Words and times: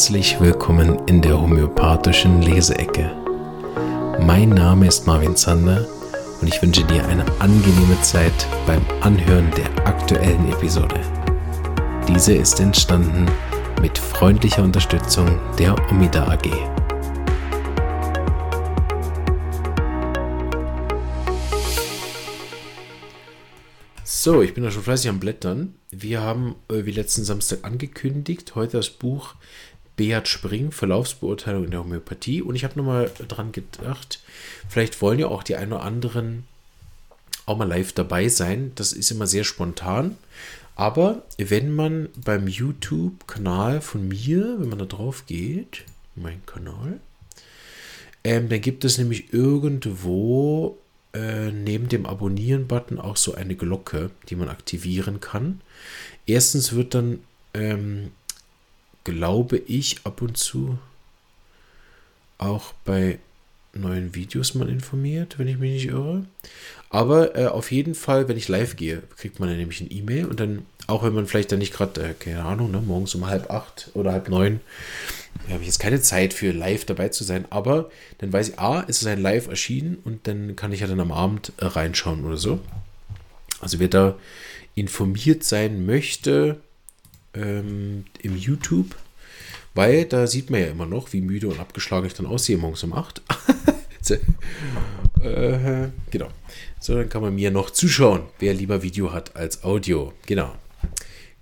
Herzlich 0.00 0.40
willkommen 0.40 1.06
in 1.08 1.20
der 1.20 1.38
homöopathischen 1.38 2.40
Leseecke. 2.40 3.14
Mein 4.18 4.48
Name 4.48 4.86
ist 4.86 5.06
Marvin 5.06 5.36
Zander 5.36 5.86
und 6.40 6.48
ich 6.48 6.62
wünsche 6.62 6.84
dir 6.84 7.06
eine 7.06 7.26
angenehme 7.38 8.00
Zeit 8.00 8.32
beim 8.66 8.80
Anhören 9.02 9.50
der 9.50 9.86
aktuellen 9.86 10.50
Episode. 10.50 10.98
Diese 12.08 12.32
ist 12.32 12.60
entstanden 12.60 13.26
mit 13.82 13.98
freundlicher 13.98 14.62
Unterstützung 14.62 15.38
der 15.58 15.76
Omida 15.90 16.26
AG. 16.28 16.48
So, 24.02 24.40
ich 24.40 24.54
bin 24.54 24.64
da 24.64 24.70
schon 24.70 24.82
fleißig 24.82 25.10
am 25.10 25.20
Blättern. 25.20 25.74
Wir 25.90 26.22
haben, 26.22 26.56
äh, 26.70 26.86
wie 26.86 26.90
letzten 26.90 27.24
Samstag 27.24 27.58
angekündigt, 27.64 28.54
heute 28.54 28.78
das 28.78 28.88
Buch 28.88 29.34
Beat 30.00 30.28
Spring, 30.28 30.72
Verlaufsbeurteilung 30.72 31.64
in 31.64 31.72
der 31.72 31.80
Homöopathie. 31.80 32.40
Und 32.40 32.54
ich 32.56 32.64
habe 32.64 32.78
nochmal 32.78 33.10
dran 33.28 33.52
gedacht, 33.52 34.20
vielleicht 34.66 35.02
wollen 35.02 35.18
ja 35.18 35.26
auch 35.26 35.42
die 35.42 35.56
ein 35.56 35.74
oder 35.74 35.82
anderen 35.82 36.44
auch 37.44 37.58
mal 37.58 37.68
live 37.68 37.92
dabei 37.92 38.30
sein. 38.30 38.72
Das 38.76 38.94
ist 38.94 39.10
immer 39.10 39.26
sehr 39.26 39.44
spontan. 39.44 40.16
Aber 40.74 41.22
wenn 41.36 41.74
man 41.74 42.08
beim 42.24 42.48
YouTube-Kanal 42.48 43.82
von 43.82 44.08
mir, 44.08 44.56
wenn 44.58 44.70
man 44.70 44.78
da 44.78 44.86
drauf 44.86 45.26
geht, 45.26 45.84
mein 46.14 46.40
Kanal, 46.46 46.98
ähm, 48.24 48.48
dann 48.48 48.62
gibt 48.62 48.86
es 48.86 48.96
nämlich 48.96 49.34
irgendwo 49.34 50.78
äh, 51.12 51.52
neben 51.52 51.90
dem 51.90 52.06
Abonnieren-Button 52.06 52.98
auch 52.98 53.18
so 53.18 53.34
eine 53.34 53.54
Glocke, 53.54 54.10
die 54.30 54.36
man 54.36 54.48
aktivieren 54.48 55.20
kann. 55.20 55.60
Erstens 56.24 56.72
wird 56.72 56.94
dann, 56.94 57.18
ähm, 57.52 58.12
glaube 59.04 59.58
ich, 59.58 59.98
ab 60.04 60.22
und 60.22 60.36
zu 60.36 60.78
auch 62.38 62.72
bei 62.84 63.18
neuen 63.72 64.14
Videos 64.14 64.54
mal 64.54 64.68
informiert, 64.68 65.38
wenn 65.38 65.46
ich 65.46 65.58
mich 65.58 65.72
nicht 65.72 65.86
irre. 65.86 66.24
Aber 66.88 67.36
äh, 67.36 67.46
auf 67.46 67.70
jeden 67.70 67.94
Fall, 67.94 68.28
wenn 68.28 68.36
ich 68.36 68.48
live 68.48 68.74
gehe, 68.74 69.02
kriegt 69.16 69.38
man 69.38 69.48
dann 69.48 69.58
nämlich 69.58 69.80
ein 69.80 69.92
E-Mail 69.92 70.26
und 70.26 70.40
dann, 70.40 70.66
auch 70.88 71.04
wenn 71.04 71.14
man 71.14 71.26
vielleicht 71.26 71.52
dann 71.52 71.60
nicht 71.60 71.72
gerade, 71.72 72.02
äh, 72.02 72.14
keine 72.14 72.44
Ahnung, 72.44 72.72
ne, 72.72 72.80
morgens 72.80 73.14
um 73.14 73.26
halb 73.26 73.50
acht 73.50 73.90
oder 73.94 74.12
halb 74.12 74.28
neun, 74.28 74.60
habe 75.48 75.60
ich 75.60 75.68
jetzt 75.68 75.78
keine 75.78 76.00
Zeit 76.00 76.34
für 76.34 76.50
live 76.50 76.84
dabei 76.84 77.08
zu 77.10 77.22
sein, 77.22 77.46
aber 77.50 77.90
dann 78.18 78.32
weiß 78.32 78.50
ich, 78.50 78.58
ah, 78.58 78.84
es 78.88 79.00
ist 79.00 79.06
ein 79.06 79.22
Live 79.22 79.46
erschienen 79.46 79.98
und 80.04 80.26
dann 80.26 80.56
kann 80.56 80.72
ich 80.72 80.80
ja 80.80 80.88
dann 80.88 81.00
am 81.00 81.12
Abend 81.12 81.52
äh, 81.58 81.66
reinschauen 81.66 82.24
oder 82.24 82.36
so. 82.36 82.60
Also 83.60 83.78
wer 83.78 83.88
da 83.88 84.16
informiert 84.74 85.44
sein 85.44 85.86
möchte 85.86 86.60
ähm, 87.34 88.04
im 88.22 88.36
YouTube, 88.36 88.96
weil 89.74 90.04
da 90.04 90.26
sieht 90.26 90.50
man 90.50 90.60
ja 90.60 90.66
immer 90.68 90.86
noch, 90.86 91.12
wie 91.12 91.20
müde 91.20 91.48
und 91.48 91.60
abgeschlagen 91.60 92.06
ich 92.06 92.14
dann 92.14 92.26
aussehe 92.26 92.58
morgens 92.58 92.82
um 92.84 92.92
8. 92.92 93.22
äh, 95.22 95.88
genau. 96.10 96.28
So, 96.80 96.94
dann 96.94 97.08
kann 97.08 97.22
man 97.22 97.34
mir 97.34 97.50
noch 97.50 97.70
zuschauen, 97.70 98.22
wer 98.38 98.54
lieber 98.54 98.82
Video 98.82 99.12
hat 99.12 99.36
als 99.36 99.64
Audio. 99.64 100.12
Genau. 100.26 100.54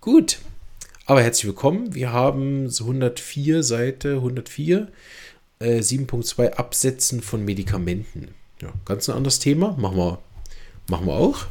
Gut. 0.00 0.38
Aber 1.06 1.22
herzlich 1.22 1.46
willkommen. 1.46 1.94
Wir 1.94 2.12
haben 2.12 2.68
104 2.68 3.62
Seite 3.62 4.16
104, 4.16 4.88
äh, 5.58 5.78
7.2 5.78 6.52
Absetzen 6.52 7.22
von 7.22 7.44
Medikamenten. 7.44 8.34
Ja, 8.60 8.72
ganz 8.84 9.08
ein 9.08 9.16
anderes 9.16 9.38
Thema. 9.38 9.74
Machen 9.78 9.96
wir, 9.96 10.18
machen 10.88 11.06
wir 11.06 11.14
auch. 11.14 11.46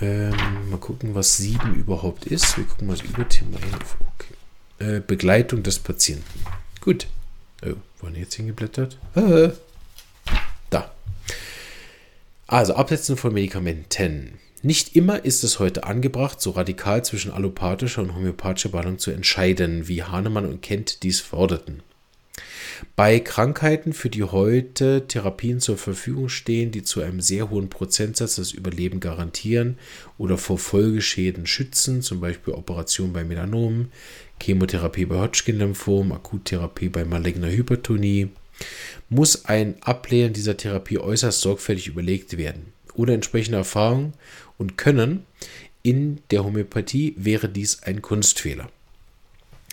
Ähm, 0.00 0.70
mal 0.70 0.78
gucken, 0.78 1.14
was 1.14 1.36
7 1.36 1.74
überhaupt 1.74 2.26
ist. 2.26 2.56
Wir 2.56 2.64
gucken 2.64 2.88
mal 2.88 2.96
das 2.96 3.06
Überthema. 3.06 3.58
Okay. 4.16 4.96
Äh, 4.96 5.00
Begleitung 5.00 5.62
des 5.62 5.78
Patienten. 5.78 6.40
Gut. 6.80 7.06
Oh, 7.64 7.74
wo 7.98 8.06
haben 8.06 8.16
jetzt 8.16 8.34
hingeblättert? 8.34 8.98
Ah, 9.14 9.52
da. 10.70 10.92
Also, 12.46 12.74
Absetzen 12.74 13.16
von 13.16 13.32
Medikamenten. 13.32 14.38
Nicht 14.62 14.96
immer 14.96 15.24
ist 15.24 15.44
es 15.44 15.58
heute 15.58 15.84
angebracht, 15.84 16.40
so 16.40 16.50
radikal 16.50 17.04
zwischen 17.04 17.30
allopathischer 17.30 18.02
und 18.02 18.14
homöopathischer 18.14 18.70
Behandlung 18.70 18.98
zu 18.98 19.10
entscheiden, 19.10 19.88
wie 19.88 20.02
Hahnemann 20.02 20.46
und 20.46 20.62
Kent 20.62 21.02
dies 21.02 21.20
forderten. 21.20 21.82
Bei 22.96 23.18
Krankheiten, 23.20 23.92
für 23.92 24.10
die 24.10 24.22
heute 24.22 25.06
Therapien 25.08 25.60
zur 25.60 25.76
Verfügung 25.76 26.28
stehen, 26.28 26.70
die 26.70 26.82
zu 26.82 27.00
einem 27.02 27.20
sehr 27.20 27.50
hohen 27.50 27.68
Prozentsatz 27.68 28.36
das 28.36 28.52
Überleben 28.52 29.00
garantieren 29.00 29.78
oder 30.18 30.38
vor 30.38 30.58
Folgeschäden 30.58 31.46
schützen, 31.46 32.02
zum 32.02 32.20
Beispiel 32.20 32.54
Operation 32.54 33.12
bei 33.12 33.24
Melanomen, 33.24 33.90
Chemotherapie 34.40 35.06
bei 35.06 35.16
Hodgkin-Lymphom, 35.16 36.12
Akuttherapie 36.12 36.88
bei 36.88 37.04
maligner 37.04 37.50
Hypertonie, 37.50 38.28
muss 39.08 39.44
ein 39.44 39.82
Ablehnen 39.82 40.32
dieser 40.32 40.56
Therapie 40.56 40.98
äußerst 40.98 41.40
sorgfältig 41.40 41.88
überlegt 41.88 42.36
werden. 42.36 42.72
Ohne 42.94 43.14
entsprechende 43.14 43.58
Erfahrung 43.58 44.12
und 44.56 44.78
Können 44.78 45.26
in 45.82 46.20
der 46.30 46.44
Homöopathie 46.44 47.14
wäre 47.16 47.48
dies 47.48 47.82
ein 47.82 48.00
Kunstfehler. 48.00 48.70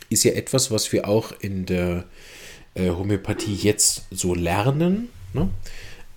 Ist 0.10 0.24
ja 0.24 0.34
etwas, 0.34 0.72
was 0.72 0.92
wir 0.92 1.08
auch 1.08 1.32
in 1.40 1.66
der 1.66 2.06
äh, 2.76 2.90
Homöopathie 2.90 3.56
jetzt 3.56 4.04
so 4.12 4.34
lernen. 4.34 5.10
Ne? 5.34 5.50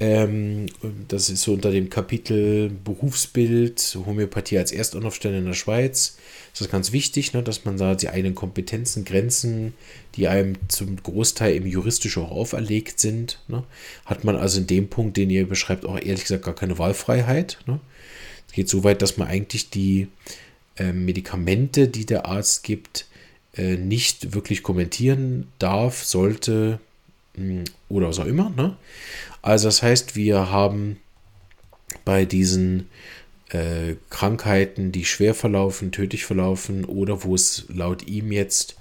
Ähm, 0.01 0.67
das 1.09 1.31
ist 1.31 1.43
so 1.43 1.53
unter 1.53 1.71
dem 1.71 1.89
Kapitel 1.89 2.69
Berufsbild, 2.69 3.97
Homöopathie 4.07 4.59
als 4.59 4.73
Erstanlaufstelle 4.73 5.39
in 5.39 5.47
der 5.47 5.55
Schweiz. 5.55 6.17
Das 6.53 6.63
ist 6.63 6.71
ganz 6.71 6.93
wichtig, 6.93 7.33
ne, 7.33 7.43
dass 7.43 7.65
man 7.65 7.77
da 7.77 7.95
die 7.95 8.09
eigenen 8.09 8.35
Kompetenzen, 8.35 9.05
Grenzen, 9.05 9.75
die 10.17 10.29
einem 10.29 10.57
zum 10.69 10.97
Großteil 11.03 11.55
im 11.55 11.67
juristisch 11.67 12.19
auch 12.19 12.31
auferlegt 12.31 13.01
sind, 13.01 13.41
ne, 13.49 13.65
hat 14.05 14.25
man 14.25 14.37
also 14.37 14.61
in 14.61 14.67
dem 14.67 14.89
Punkt, 14.89 15.17
den 15.17 15.31
ihr 15.31 15.49
beschreibt, 15.49 15.85
auch 15.85 15.97
ehrlich 15.97 16.23
gesagt 16.23 16.45
gar 16.45 16.55
keine 16.55 16.79
Wahlfreiheit. 16.79 17.59
Ne. 17.67 17.81
Es 18.49 18.55
geht 18.55 18.69
so 18.69 18.85
weit, 18.85 19.01
dass 19.01 19.17
man 19.17 19.29
eigentlich 19.29 19.71
die 19.71 20.09
äh, 20.77 20.93
Medikamente, 20.93 21.89
die 21.89 22.05
der 22.05 22.27
Arzt 22.27 22.65
gibt, 22.65 23.07
äh, 23.57 23.77
nicht 23.77 24.35
wirklich 24.35 24.63
kommentieren 24.63 25.49
darf, 25.59 26.05
sollte 26.05 26.81
hm, 27.37 27.65
oder 27.89 28.09
was 28.09 28.19
auch 28.19 28.27
immer. 28.27 28.51
Ne? 28.51 28.77
Also 29.43 29.69
das 29.69 29.83
heißt, 29.83 30.17
wir 30.17 30.51
haben 30.51 30.99
bei 32.05 32.25
diesen 32.25 32.89
äh, 33.51 33.95
Krankheiten, 34.11 34.93
die 34.93 35.05
schwer 35.05 35.35
verlaufen, 35.35 35.93
tödlich 35.93 36.25
verlaufen 36.25 36.85
oder 36.85 37.25
wo 37.25 37.35
es 37.35 37.67
laut 37.69 38.07
ihm 38.07 38.33
jetzt 38.33 38.77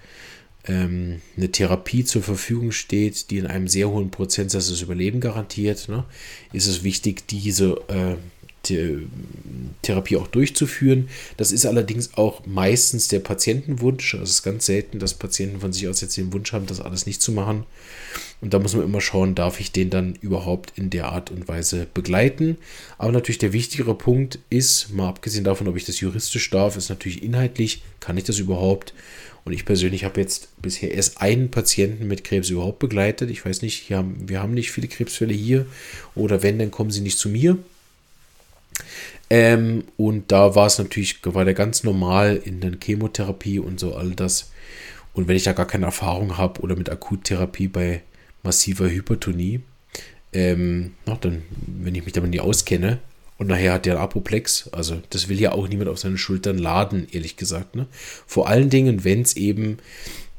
ähm, 0.66 1.22
eine 1.36 1.52
Therapie 1.52 2.06
zur 2.06 2.24
Verfügung 2.24 2.72
steht, 2.72 3.30
die 3.30 3.38
in 3.38 3.48
einem 3.48 3.68
sehr 3.68 3.90
hohen 3.90 4.12
Prozentsatz 4.12 4.70
das 4.70 4.82
Überleben 4.82 5.20
garantiert, 5.20 5.90
ne, 5.90 6.06
ist 6.54 6.68
es 6.68 6.84
wichtig, 6.84 7.28
diese 7.28 7.82
äh, 7.90 8.16
Therapie 8.64 10.16
auch 10.16 10.28
durchzuführen. 10.28 11.10
Das 11.36 11.52
ist 11.52 11.66
allerdings 11.66 12.14
auch 12.16 12.46
meistens 12.46 13.10
der 13.10 13.20
Patientenwunsch. 13.20 14.14
Also 14.14 14.24
es 14.24 14.30
ist 14.32 14.44
ganz 14.44 14.66
selten, 14.66 15.00
dass 15.00 15.14
Patienten 15.14 15.60
von 15.60 15.74
sich 15.74 15.88
aus 15.88 16.02
jetzt 16.02 16.16
den 16.16 16.32
Wunsch 16.32 16.54
haben, 16.54 16.66
das 16.66 16.80
alles 16.80 17.06
nicht 17.06 17.22
zu 17.22 17.34
machen. 17.34 17.66
Und 18.40 18.54
da 18.54 18.60
muss 18.60 18.74
man 18.74 18.86
immer 18.86 19.02
schauen, 19.02 19.36
darf 19.36 19.60
ich 19.60 19.72
den 19.72 19.90
dann 19.90 20.16
überhaupt 20.16 20.74
in 20.78 20.90
der 20.90 21.10
Art 21.10 21.30
und 21.30 21.48
Weise 21.48 21.88
begleiten. 21.94 22.58
Aber 22.98 23.12
natürlich 23.12 23.38
der 23.38 23.54
wichtigere 23.54 23.96
Punkt 23.96 24.40
ist, 24.50 24.94
mal 24.94 25.10
abgesehen 25.10 25.44
davon, 25.44 25.68
ob 25.68 25.76
ich 25.76 25.86
das 25.86 26.00
juristisch 26.00 26.50
darf, 26.50 26.78
ist 26.78 26.90
natürlich 26.90 27.22
inhaltlich, 27.22 27.84
kann 28.00 28.18
ich 28.18 28.24
das 28.24 28.40
überhaupt? 28.40 28.94
Und 29.46 29.52
ich 29.52 29.66
persönlich 29.66 30.06
habe 30.06 30.22
jetzt 30.22 30.50
bisher 30.62 30.94
erst 30.94 31.22
einen 31.22 31.52
Patienten 31.52 32.08
mit 32.08 32.24
Krebs 32.24 32.50
überhaupt 32.50 32.80
begleitet. 32.80 33.30
Ich 33.30 33.46
weiß 33.46 33.62
nicht, 33.62 33.90
wir 33.90 34.40
haben 34.40 34.54
nicht 34.54 34.72
viele 34.72 34.88
Krebsfälle 34.88 35.34
hier. 35.34 35.66
Oder 36.16 36.44
wenn, 36.44 36.60
dann 36.60 36.72
kommen 36.72 36.92
sie 36.92 37.02
nicht 37.02 37.20
zu 37.20 37.28
mir. 37.28 37.58
Ähm, 39.30 39.86
und 39.98 40.32
da 40.32 40.56
war 40.56 40.68
es 40.68 40.78
natürlich, 40.78 41.20
war 41.24 41.46
der 41.46 41.54
ganz 41.54 41.84
normal 41.84 42.40
in 42.44 42.60
der 42.62 42.74
Chemotherapie 42.82 43.60
und 43.60 43.80
so 43.80 43.96
all 43.96 44.12
das. 44.12 44.52
Und 45.14 45.28
wenn 45.28 45.36
ich 45.36 45.44
da 45.44 45.54
gar 45.54 45.68
keine 45.68 45.86
Erfahrung 45.86 46.38
habe 46.38 46.62
oder 46.62 46.76
mit 46.76 46.90
Akuttherapie 46.90 47.68
bei 47.68 48.02
massiver 48.44 48.90
Hypertonie, 48.90 49.62
ähm, 50.34 50.94
na, 51.06 51.16
dann, 51.16 51.44
wenn 51.68 51.96
ich 51.96 52.04
mich 52.04 52.14
damit 52.14 52.32
nicht 52.32 52.42
auskenne, 52.42 53.00
und 53.38 53.48
nachher 53.48 53.74
hat 53.74 53.86
der 53.86 54.00
Apoplex, 54.00 54.70
also 54.72 55.02
das 55.10 55.28
will 55.28 55.42
ja 55.42 55.52
auch 55.52 55.68
niemand 55.68 55.90
auf 55.90 56.00
seinen 56.00 56.18
Schultern 56.18 56.58
laden, 56.58 57.08
ehrlich 57.12 57.36
gesagt. 57.36 57.76
Ne? 57.76 57.88
Vor 58.28 58.48
allen 58.48 58.70
Dingen, 58.70 59.04
wenn 59.04 59.22
es 59.22 59.36
eben 59.36 59.78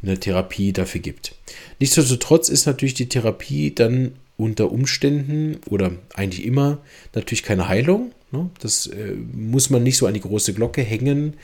eine 0.03 0.19
Therapie 0.19 0.73
dafür 0.73 1.01
gibt. 1.01 1.35
Nichtsdestotrotz 1.81 2.49
ist 2.49 2.67
natürlich 2.67 2.95
die 2.95 3.09
Therapie 3.09 3.75
dann 3.75 4.13
unter 4.37 4.71
Umständen 4.71 5.59
oder 5.69 5.93
eigentlich 6.15 6.45
immer 6.45 6.79
natürlich 7.15 7.43
keine 7.43 7.69
Heilung. 7.69 8.13
Ne? 8.35 8.51
Das 8.59 8.89
äh, 8.89 9.15
muss 9.33 9.71
man 9.71 9.85
nicht 9.85 9.97
so 9.97 10.07
an 10.07 10.15
die 10.15 10.21
große 10.21 10.55
Glocke 10.55 10.83
hängen, 10.83 11.35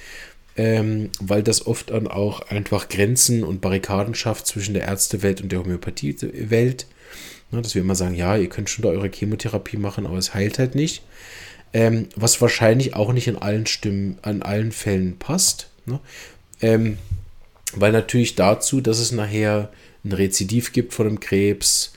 ähm, 0.56 1.10
weil 1.20 1.44
das 1.44 1.66
oft 1.66 1.90
dann 1.90 2.08
auch 2.08 2.40
einfach 2.48 2.88
Grenzen 2.88 3.44
und 3.44 3.60
Barrikaden 3.60 4.14
schafft 4.16 4.48
zwischen 4.48 4.74
der 4.74 4.82
Ärztewelt 4.82 5.40
und 5.40 5.52
der 5.52 5.60
Homöopathiewelt. 5.60 6.86
Ne? 7.52 7.62
Dass 7.62 7.76
wir 7.76 7.82
immer 7.82 7.94
sagen, 7.94 8.16
ja, 8.16 8.36
ihr 8.36 8.48
könnt 8.48 8.68
schon 8.68 8.82
da 8.82 8.88
eure 8.88 9.08
Chemotherapie 9.08 9.76
machen, 9.76 10.04
aber 10.04 10.18
es 10.18 10.34
heilt 10.34 10.58
halt 10.58 10.74
nicht. 10.74 11.02
Ähm, 11.72 12.08
was 12.16 12.40
wahrscheinlich 12.40 12.96
auch 12.96 13.12
nicht 13.12 13.28
in 13.28 13.36
allen 13.36 13.66
Stimmen, 13.66 14.18
an 14.22 14.42
allen 14.42 14.72
Fällen 14.72 15.16
passt. 15.18 15.70
Ne? 15.86 16.00
Ähm, 16.60 16.98
weil 17.72 17.92
natürlich 17.92 18.34
dazu, 18.34 18.80
dass 18.80 18.98
es 18.98 19.12
nachher 19.12 19.70
ein 20.04 20.12
Rezidiv 20.12 20.72
gibt 20.72 20.92
von 20.92 21.06
dem 21.06 21.20
Krebs 21.20 21.92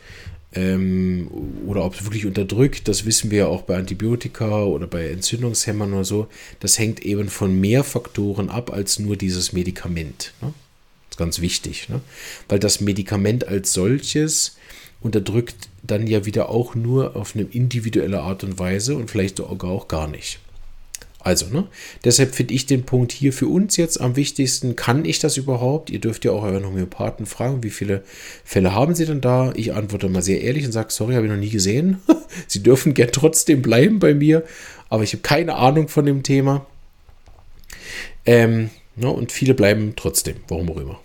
ähm, 0.55 1.29
oder 1.65 1.83
ob 1.83 1.95
es 1.95 2.03
wirklich 2.03 2.25
unterdrückt, 2.25 2.87
das 2.87 3.05
wissen 3.05 3.31
wir 3.31 3.39
ja 3.39 3.47
auch 3.47 3.63
bei 3.63 3.77
Antibiotika 3.77 4.63
oder 4.63 4.87
bei 4.87 5.09
Entzündungshämmern 5.09 5.93
oder 5.93 6.05
so. 6.05 6.27
Das 6.59 6.77
hängt 6.77 7.01
eben 7.01 7.29
von 7.29 7.59
mehr 7.59 7.83
Faktoren 7.83 8.49
ab 8.49 8.71
als 8.71 8.99
nur 8.99 9.15
dieses 9.15 9.53
Medikament. 9.53 10.33
Ne? 10.41 10.53
Das 11.09 11.15
ist 11.15 11.17
ganz 11.17 11.41
wichtig, 11.41 11.89
ne? 11.89 12.01
weil 12.49 12.59
das 12.59 12.81
Medikament 12.81 13.47
als 13.47 13.73
solches 13.73 14.57
unterdrückt 15.01 15.69
dann 15.81 16.07
ja 16.07 16.25
wieder 16.25 16.49
auch 16.49 16.75
nur 16.75 17.15
auf 17.15 17.35
eine 17.35 17.43
individuelle 17.43 18.21
Art 18.21 18.43
und 18.43 18.57
Weise 18.57 18.95
und 18.95 19.11
vielleicht 19.11 19.37
sogar 19.37 19.71
auch 19.71 19.87
gar 19.87 20.07
nicht. 20.07 20.39
Also, 21.23 21.47
ne? 21.47 21.67
Deshalb 22.03 22.35
finde 22.35 22.53
ich 22.53 22.65
den 22.65 22.83
Punkt 22.83 23.13
hier 23.13 23.31
für 23.31 23.47
uns 23.47 23.77
jetzt 23.77 23.99
am 24.01 24.17
wichtigsten. 24.17 24.75
Kann 24.75 25.05
ich 25.05 25.19
das 25.19 25.37
überhaupt? 25.37 25.89
Ihr 25.89 25.99
dürft 25.99 26.25
ja 26.25 26.31
auch 26.31 26.43
euren 26.43 26.65
Homöopathen 26.65 27.25
fragen, 27.25 27.63
wie 27.63 27.69
viele 27.69 28.03
Fälle 28.43 28.73
haben 28.73 28.93
Sie 28.93 29.05
denn 29.05 29.21
da? 29.21 29.53
Ich 29.55 29.73
antworte 29.73 30.09
mal 30.09 30.21
sehr 30.21 30.41
ehrlich 30.41 30.65
und 30.65 30.73
sage, 30.73 30.91
sorry, 30.91 31.13
habe 31.15 31.25
ich 31.25 31.31
noch 31.31 31.39
nie 31.39 31.49
gesehen. 31.49 32.01
Sie 32.47 32.61
dürfen 32.61 32.93
gern 32.93 33.09
trotzdem 33.13 33.61
bleiben 33.61 33.99
bei 33.99 34.13
mir, 34.13 34.43
aber 34.89 35.03
ich 35.03 35.13
habe 35.13 35.21
keine 35.21 35.55
Ahnung 35.55 35.87
von 35.87 36.05
dem 36.05 36.23
Thema. 36.23 36.65
Ähm, 38.25 38.69
ne? 38.97 39.09
Und 39.09 39.31
viele 39.31 39.53
bleiben 39.53 39.93
trotzdem, 39.95 40.35
warum 40.49 40.69
auch 40.71 40.77
immer. 40.77 40.99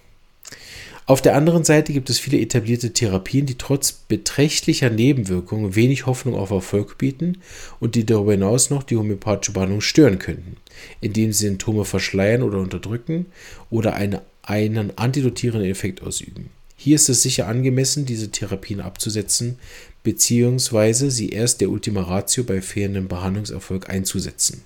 Auf 1.09 1.23
der 1.23 1.37
anderen 1.37 1.65
Seite 1.65 1.95
gibt 1.95 2.11
es 2.11 2.19
viele 2.19 2.39
etablierte 2.39 2.93
Therapien, 2.93 3.47
die 3.47 3.57
trotz 3.57 3.93
beträchtlicher 3.93 4.91
Nebenwirkungen 4.91 5.75
wenig 5.75 6.05
Hoffnung 6.05 6.35
auf 6.35 6.51
Erfolg 6.51 6.99
bieten 6.99 7.39
und 7.81 7.95
die 7.95 8.05
darüber 8.05 8.33
hinaus 8.33 8.69
noch 8.69 8.83
die 8.83 8.99
homöopathische 8.99 9.53
Behandlung 9.53 9.81
stören 9.81 10.19
könnten, 10.19 10.59
indem 11.01 11.33
sie 11.33 11.47
Symptome 11.47 11.87
verschleiern 11.87 12.43
oder 12.43 12.59
unterdrücken 12.59 13.25
oder 13.71 13.95
eine, 13.95 14.21
einen 14.43 14.99
antidotierenden 14.99 15.71
Effekt 15.71 16.03
ausüben. 16.03 16.51
Hier 16.77 16.97
ist 16.97 17.09
es 17.09 17.23
sicher 17.23 17.49
angemessen, 17.49 18.05
diese 18.05 18.31
Therapien 18.31 18.83
abzusetzen, 18.83 19.59
beziehungsweise 20.03 21.11
sie 21.11 21.31
erst 21.31 21.63
der 21.63 21.71
Ultima 21.71 22.03
Ratio 22.03 22.45
bei 22.45 22.61
fehlendem 22.61 23.09
Behandlungserfolg 23.09 23.89
einzusetzen. 23.89 24.63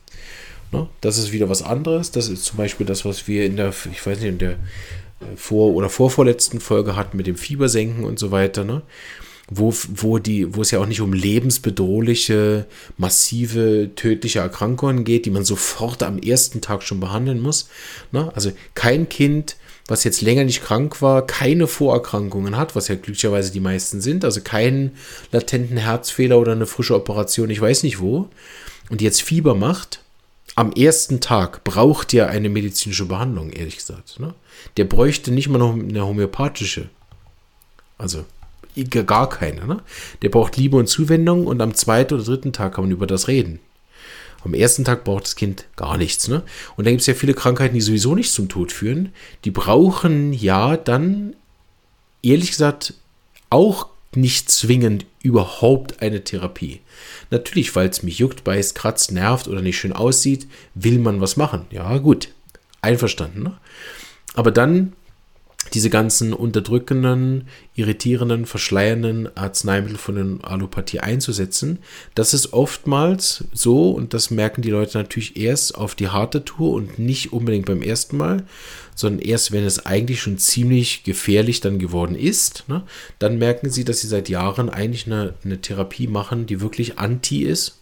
Das 1.00 1.18
ist 1.18 1.32
wieder 1.32 1.48
was 1.48 1.62
anderes. 1.62 2.10
Das 2.12 2.28
ist 2.28 2.44
zum 2.44 2.56
Beispiel 2.56 2.86
das, 2.86 3.04
was 3.04 3.28
wir 3.28 3.44
in 3.44 3.56
der, 3.56 3.74
ich 3.90 4.06
weiß 4.06 4.18
nicht, 4.18 4.28
in 4.28 4.38
der 4.38 4.56
vor- 5.36 5.74
oder 5.74 5.88
vorvorletzten 5.88 6.60
Folge 6.60 6.96
hatten 6.96 7.16
mit 7.16 7.26
dem 7.26 7.36
Fiebersenken 7.36 8.04
und 8.04 8.18
so 8.18 8.30
weiter, 8.30 8.64
ne? 8.64 8.82
Wo, 9.54 9.74
wo, 9.88 10.18
die, 10.18 10.54
wo 10.54 10.62
es 10.62 10.70
ja 10.70 10.78
auch 10.78 10.86
nicht 10.86 11.02
um 11.02 11.12
lebensbedrohliche, 11.12 12.66
massive, 12.96 13.90
tödliche 13.96 14.38
Erkrankungen 14.38 15.04
geht, 15.04 15.26
die 15.26 15.30
man 15.30 15.44
sofort 15.44 16.02
am 16.02 16.18
ersten 16.18 16.62
Tag 16.62 16.82
schon 16.82 17.00
behandeln 17.00 17.40
muss. 17.40 17.68
Ne? 18.12 18.32
Also 18.34 18.52
kein 18.74 19.10
Kind, 19.10 19.56
was 19.88 20.04
jetzt 20.04 20.22
länger 20.22 20.44
nicht 20.44 20.62
krank 20.62 21.02
war, 21.02 21.26
keine 21.26 21.66
Vorerkrankungen 21.66 22.56
hat, 22.56 22.74
was 22.76 22.88
ja 22.88 22.94
glücklicherweise 22.94 23.52
die 23.52 23.60
meisten 23.60 24.00
sind, 24.00 24.24
also 24.24 24.40
keinen 24.40 24.92
latenten 25.32 25.76
Herzfehler 25.76 26.38
oder 26.38 26.52
eine 26.52 26.66
frische 26.66 26.94
Operation, 26.94 27.50
ich 27.50 27.60
weiß 27.60 27.82
nicht 27.82 28.00
wo, 28.00 28.28
und 28.90 29.02
jetzt 29.02 29.22
Fieber 29.22 29.54
macht, 29.54 30.02
am 30.54 30.72
ersten 30.72 31.20
Tag 31.20 31.64
braucht 31.64 32.12
ja 32.12 32.26
eine 32.26 32.48
medizinische 32.48 33.06
Behandlung, 33.06 33.50
ehrlich 33.50 33.76
gesagt. 33.76 34.20
Ne? 34.20 34.34
Der 34.76 34.84
bräuchte 34.84 35.32
nicht 35.32 35.48
mal 35.48 35.58
noch 35.58 35.72
eine 35.72 36.06
homöopathische. 36.06 36.88
Also 37.98 38.24
gar 39.06 39.28
keine. 39.28 39.66
Ne? 39.66 39.80
Der 40.22 40.28
braucht 40.28 40.56
Liebe 40.56 40.76
und 40.76 40.88
Zuwendung 40.88 41.46
und 41.46 41.60
am 41.60 41.74
zweiten 41.74 42.14
oder 42.14 42.24
dritten 42.24 42.52
Tag 42.52 42.74
kann 42.74 42.84
man 42.84 42.90
über 42.90 43.06
das 43.06 43.28
reden. 43.28 43.60
Am 44.44 44.54
ersten 44.54 44.84
Tag 44.84 45.04
braucht 45.04 45.24
das 45.24 45.36
Kind 45.36 45.66
gar 45.76 45.96
nichts. 45.96 46.28
Ne? 46.28 46.42
Und 46.76 46.84
dann 46.84 46.94
gibt 46.94 47.02
es 47.02 47.06
ja 47.06 47.14
viele 47.14 47.34
Krankheiten, 47.34 47.74
die 47.74 47.80
sowieso 47.80 48.14
nicht 48.14 48.32
zum 48.32 48.48
Tod 48.48 48.72
führen. 48.72 49.12
Die 49.44 49.52
brauchen 49.52 50.32
ja 50.32 50.76
dann, 50.76 51.36
ehrlich 52.22 52.50
gesagt, 52.50 52.94
auch 53.50 53.86
nicht 54.16 54.50
zwingend 54.50 55.06
überhaupt 55.22 56.02
eine 56.02 56.24
Therapie. 56.24 56.80
Natürlich, 57.30 57.74
weil 57.74 57.88
es 57.88 58.02
mich 58.02 58.18
juckt, 58.18 58.44
beißt, 58.44 58.74
kratzt, 58.74 59.12
nervt 59.12 59.48
oder 59.48 59.62
nicht 59.62 59.78
schön 59.78 59.92
aussieht, 59.92 60.46
will 60.74 60.98
man 60.98 61.20
was 61.20 61.36
machen. 61.36 61.66
Ja, 61.70 61.98
gut. 61.98 62.28
Einverstanden. 62.80 63.44
Ne? 63.44 63.58
Aber 64.34 64.50
dann 64.50 64.92
diese 65.74 65.90
ganzen 65.90 66.32
unterdrückenden, 66.32 67.48
irritierenden, 67.74 68.46
verschleiernden 68.46 69.34
Arzneimittel 69.36 69.96
von 69.96 70.14
der 70.14 70.50
Allopathie 70.50 71.00
einzusetzen. 71.00 71.78
Das 72.14 72.34
ist 72.34 72.52
oftmals 72.52 73.44
so 73.52 73.90
und 73.90 74.12
das 74.12 74.30
merken 74.30 74.62
die 74.62 74.70
Leute 74.70 74.98
natürlich 74.98 75.36
erst 75.36 75.76
auf 75.76 75.94
die 75.94 76.08
harte 76.08 76.44
Tour 76.44 76.72
und 76.72 76.98
nicht 76.98 77.32
unbedingt 77.32 77.66
beim 77.66 77.80
ersten 77.80 78.16
Mal, 78.16 78.44
sondern 78.94 79.24
erst, 79.26 79.52
wenn 79.52 79.64
es 79.64 79.86
eigentlich 79.86 80.20
schon 80.20 80.36
ziemlich 80.38 81.04
gefährlich 81.04 81.60
dann 81.60 81.78
geworden 81.78 82.16
ist. 82.16 82.64
Ne? 82.68 82.82
Dann 83.18 83.38
merken 83.38 83.70
sie, 83.70 83.84
dass 83.84 84.00
sie 84.00 84.08
seit 84.08 84.28
Jahren 84.28 84.68
eigentlich 84.68 85.06
eine, 85.06 85.34
eine 85.44 85.60
Therapie 85.60 86.08
machen, 86.08 86.46
die 86.46 86.60
wirklich 86.60 86.98
anti 86.98 87.44
ist. 87.44 87.78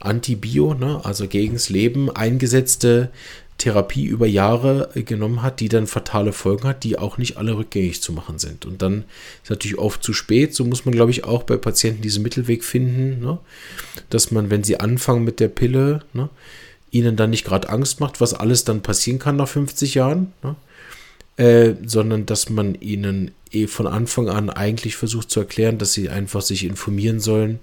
Anti-Bio, 0.00 0.74
ne? 0.74 1.00
also 1.04 1.28
gegens 1.28 1.68
Leben 1.68 2.10
eingesetzte 2.10 3.10
Therapie 3.60 4.06
über 4.06 4.26
Jahre 4.26 4.88
genommen 4.94 5.42
hat, 5.42 5.60
die 5.60 5.68
dann 5.68 5.86
fatale 5.86 6.32
Folgen 6.32 6.64
hat, 6.64 6.82
die 6.82 6.98
auch 6.98 7.18
nicht 7.18 7.36
alle 7.36 7.56
rückgängig 7.56 8.00
zu 8.02 8.12
machen 8.12 8.38
sind. 8.38 8.64
Und 8.64 8.82
dann 8.82 9.04
ist 9.42 9.50
natürlich 9.50 9.78
oft 9.78 10.02
zu 10.02 10.12
spät. 10.12 10.54
So 10.54 10.64
muss 10.64 10.86
man, 10.86 10.94
glaube 10.94 11.10
ich, 11.10 11.24
auch 11.24 11.42
bei 11.42 11.56
Patienten 11.56 12.02
diesen 12.02 12.22
Mittelweg 12.22 12.64
finden, 12.64 13.20
ne? 13.20 13.38
dass 14.08 14.30
man, 14.30 14.50
wenn 14.50 14.64
sie 14.64 14.80
anfangen 14.80 15.24
mit 15.24 15.40
der 15.40 15.48
Pille, 15.48 16.02
ne, 16.14 16.30
ihnen 16.90 17.16
dann 17.16 17.30
nicht 17.30 17.44
gerade 17.44 17.68
Angst 17.68 18.00
macht, 18.00 18.20
was 18.20 18.34
alles 18.34 18.64
dann 18.64 18.80
passieren 18.82 19.18
kann 19.18 19.36
nach 19.36 19.48
50 19.48 19.94
Jahren, 19.94 20.32
ne? 20.42 20.56
äh, 21.36 21.74
sondern 21.86 22.26
dass 22.26 22.48
man 22.48 22.74
ihnen 22.76 23.30
eh 23.52 23.66
von 23.66 23.86
Anfang 23.86 24.28
an 24.28 24.48
eigentlich 24.48 24.96
versucht 24.96 25.30
zu 25.30 25.40
erklären, 25.40 25.78
dass 25.78 25.92
sie 25.92 26.08
einfach 26.08 26.40
sich 26.40 26.64
informieren 26.64 27.20
sollen 27.20 27.60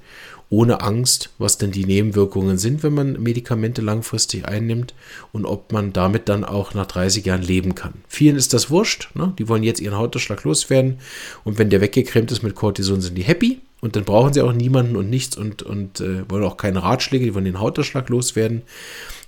ohne 0.50 0.82
Angst, 0.82 1.30
was 1.38 1.58
denn 1.58 1.72
die 1.72 1.86
Nebenwirkungen 1.86 2.58
sind, 2.58 2.84
wenn 2.84 2.94
man 2.94 3.22
Medikamente 3.22 3.82
langfristig 3.82 4.48
einnimmt 4.48 4.94
und 5.34 5.46
ob 5.46 5.74
man 5.74 5.92
damit 5.92 6.30
dann 6.30 6.46
auch 6.46 6.74
nach 6.74 6.86
30 6.86 7.26
Jahren 7.26 7.42
leben 7.42 7.76
kann. 7.76 7.96
Vielen 8.08 8.38
ist 8.38 8.54
das 8.54 8.70
wurscht, 8.70 9.10
ne? 9.14 9.34
die 9.38 9.50
wollen 9.50 9.64
jetzt 9.64 9.82
ihren 9.82 9.98
Hautausschlag 9.98 10.44
loswerden 10.44 11.00
und 11.44 11.58
wenn 11.58 11.70
der 11.70 11.82
weggecremt 11.82 12.32
ist 12.32 12.44
mit 12.44 12.56
Cortison, 12.56 13.02
sind 13.02 13.18
die 13.18 13.24
happy 13.24 13.60
und 13.82 13.96
dann 13.96 14.06
brauchen 14.06 14.34
sie 14.34 14.42
auch 14.42 14.54
niemanden 14.54 14.96
und 14.96 15.10
nichts 15.10 15.38
und, 15.38 15.64
und 15.64 16.00
äh, 16.00 16.30
wollen 16.30 16.44
auch 16.44 16.58
keine 16.58 16.82
Ratschläge, 16.82 17.26
die 17.26 17.36
wollen 17.36 17.46
den 17.46 17.60
Hautausschlag 17.60 18.10
loswerden. 18.10 18.64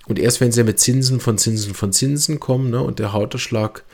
Und 0.06 0.18
erst 0.18 0.40
wenn 0.40 0.50
sie 0.50 0.64
mit 0.64 0.80
Zinsen 0.80 1.20
von 1.20 1.38
Zinsen 1.38 1.74
von 1.74 1.92
Zinsen 1.92 2.40
kommen 2.40 2.70
ne, 2.70 2.82
und 2.82 2.98
der 2.98 3.12
Hautausschlag 3.12 3.84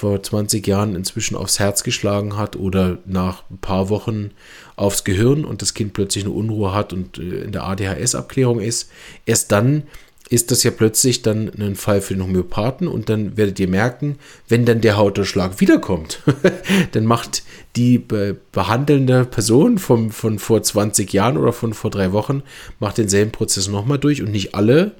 vor 0.00 0.22
20 0.22 0.66
Jahren 0.66 0.96
inzwischen 0.96 1.36
aufs 1.36 1.58
Herz 1.58 1.82
geschlagen 1.82 2.36
hat 2.38 2.56
oder 2.56 2.98
nach 3.04 3.42
ein 3.50 3.58
paar 3.58 3.90
Wochen 3.90 4.30
aufs 4.74 5.04
Gehirn 5.04 5.44
und 5.44 5.60
das 5.60 5.74
Kind 5.74 5.92
plötzlich 5.92 6.24
eine 6.24 6.32
Unruhe 6.32 6.72
hat 6.72 6.94
und 6.94 7.18
äh, 7.18 7.42
in 7.42 7.52
der 7.52 7.64
ADHS-Abklärung 7.64 8.60
ist, 8.60 8.90
erst 9.26 9.52
dann 9.52 9.82
ist 10.30 10.52
das 10.52 10.62
ja 10.62 10.70
plötzlich 10.70 11.20
dann 11.22 11.50
ein 11.58 11.74
Fall 11.74 12.00
für 12.00 12.14
den 12.14 12.22
Homöopathen 12.22 12.88
und 12.88 13.10
dann 13.10 13.36
werdet 13.36 13.60
ihr 13.60 13.68
merken, 13.68 14.16
wenn 14.48 14.64
dann 14.64 14.80
der 14.80 14.96
Hautausschlag 14.96 15.60
wiederkommt, 15.60 16.22
dann 16.92 17.04
macht 17.04 17.42
die 17.76 17.98
be 17.98 18.36
behandelnde 18.52 19.26
Person 19.26 19.76
vom, 19.76 20.10
von 20.10 20.38
vor 20.38 20.62
20 20.62 21.12
Jahren 21.12 21.36
oder 21.36 21.52
von 21.52 21.74
vor 21.74 21.90
drei 21.90 22.12
Wochen, 22.12 22.42
macht 22.78 22.96
denselben 22.96 23.32
Prozess 23.32 23.68
nochmal 23.68 23.98
durch 23.98 24.22
und 24.22 24.30
nicht 24.30 24.54
alle 24.54 24.92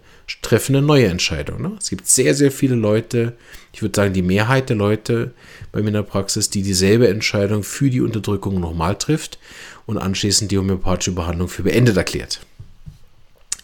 treffen 0.42 0.76
eine 0.76 0.86
neue 0.86 1.06
Entscheidung. 1.06 1.62
Ne? 1.62 1.72
Es 1.78 1.90
gibt 1.90 2.06
sehr, 2.06 2.34
sehr 2.34 2.52
viele 2.52 2.74
Leute, 2.74 3.34
ich 3.72 3.82
würde 3.82 3.96
sagen, 3.96 4.14
die 4.14 4.22
Mehrheit 4.22 4.68
der 4.68 4.76
Leute 4.76 5.32
bei 5.72 5.80
mir 5.80 5.88
in 5.88 5.94
der 5.94 6.02
Praxis, 6.02 6.50
die 6.50 6.62
dieselbe 6.62 7.08
Entscheidung 7.08 7.62
für 7.62 7.90
die 7.90 8.00
Unterdrückung 8.00 8.60
nochmal 8.60 8.96
trifft 8.96 9.38
und 9.86 9.98
anschließend 9.98 10.50
die 10.50 10.58
homöopathische 10.58 11.12
Behandlung 11.12 11.48
für 11.48 11.62
beendet 11.62 11.96
erklärt. 11.96 12.40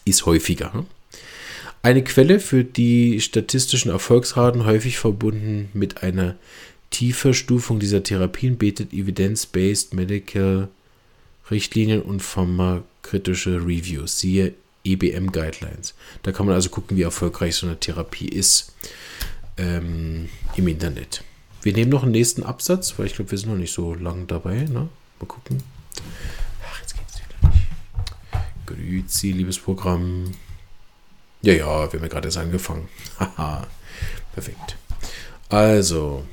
Ist 0.05 0.25
häufiger. 0.25 0.71
Ne? 0.73 0.85
Eine 1.83 2.03
Quelle 2.03 2.39
für 2.39 2.63
die 2.63 3.21
statistischen 3.21 3.91
Erfolgsraten, 3.91 4.65
häufig 4.65 4.97
verbunden 4.97 5.69
mit 5.73 6.03
einer 6.03 6.35
Tieferstufung 6.89 7.79
dieser 7.79 8.03
Therapien, 8.03 8.57
bietet 8.57 8.93
Evidence-Based 8.93 9.93
Medical 9.93 10.69
Richtlinien 11.49 12.01
und 12.01 12.21
pharmakritische 12.21 13.61
Reviews. 13.65 14.19
Siehe 14.19 14.53
EBM 14.93 15.31
Guidelines. 15.31 15.93
Da 16.23 16.31
kann 16.31 16.45
man 16.45 16.55
also 16.55 16.69
gucken, 16.69 16.97
wie 16.97 17.03
erfolgreich 17.03 17.55
so 17.55 17.67
eine 17.67 17.79
Therapie 17.79 18.27
ist 18.27 18.73
ähm, 19.57 20.29
im 20.55 20.67
Internet. 20.67 21.23
Wir 21.61 21.73
nehmen 21.73 21.91
noch 21.91 22.03
einen 22.03 22.11
nächsten 22.11 22.43
Absatz, 22.43 22.97
weil 22.97 23.07
ich 23.07 23.13
glaube, 23.13 23.31
wir 23.31 23.37
sind 23.37 23.49
noch 23.49 23.57
nicht 23.57 23.73
so 23.73 23.93
lang 23.93 24.27
dabei. 24.27 24.55
Ne? 24.55 24.89
Mal 25.19 25.27
gucken. 25.27 25.61
Ach, 26.65 26.79
jetzt 26.79 26.95
geht 26.95 27.05
es 27.09 27.15
wieder 27.15 27.49
nicht. 27.49 27.67
Grüezi, 28.65 29.31
liebes 29.31 29.59
Programm. 29.59 30.31
Ja, 31.41 31.53
ja, 31.53 31.91
wir 31.91 31.99
haben 31.99 32.01
ja 32.01 32.07
gerade 32.07 32.27
erst 32.27 32.37
angefangen. 32.37 32.87
Haha, 33.19 33.67
perfekt. 34.33 34.77
Also, 35.49 36.23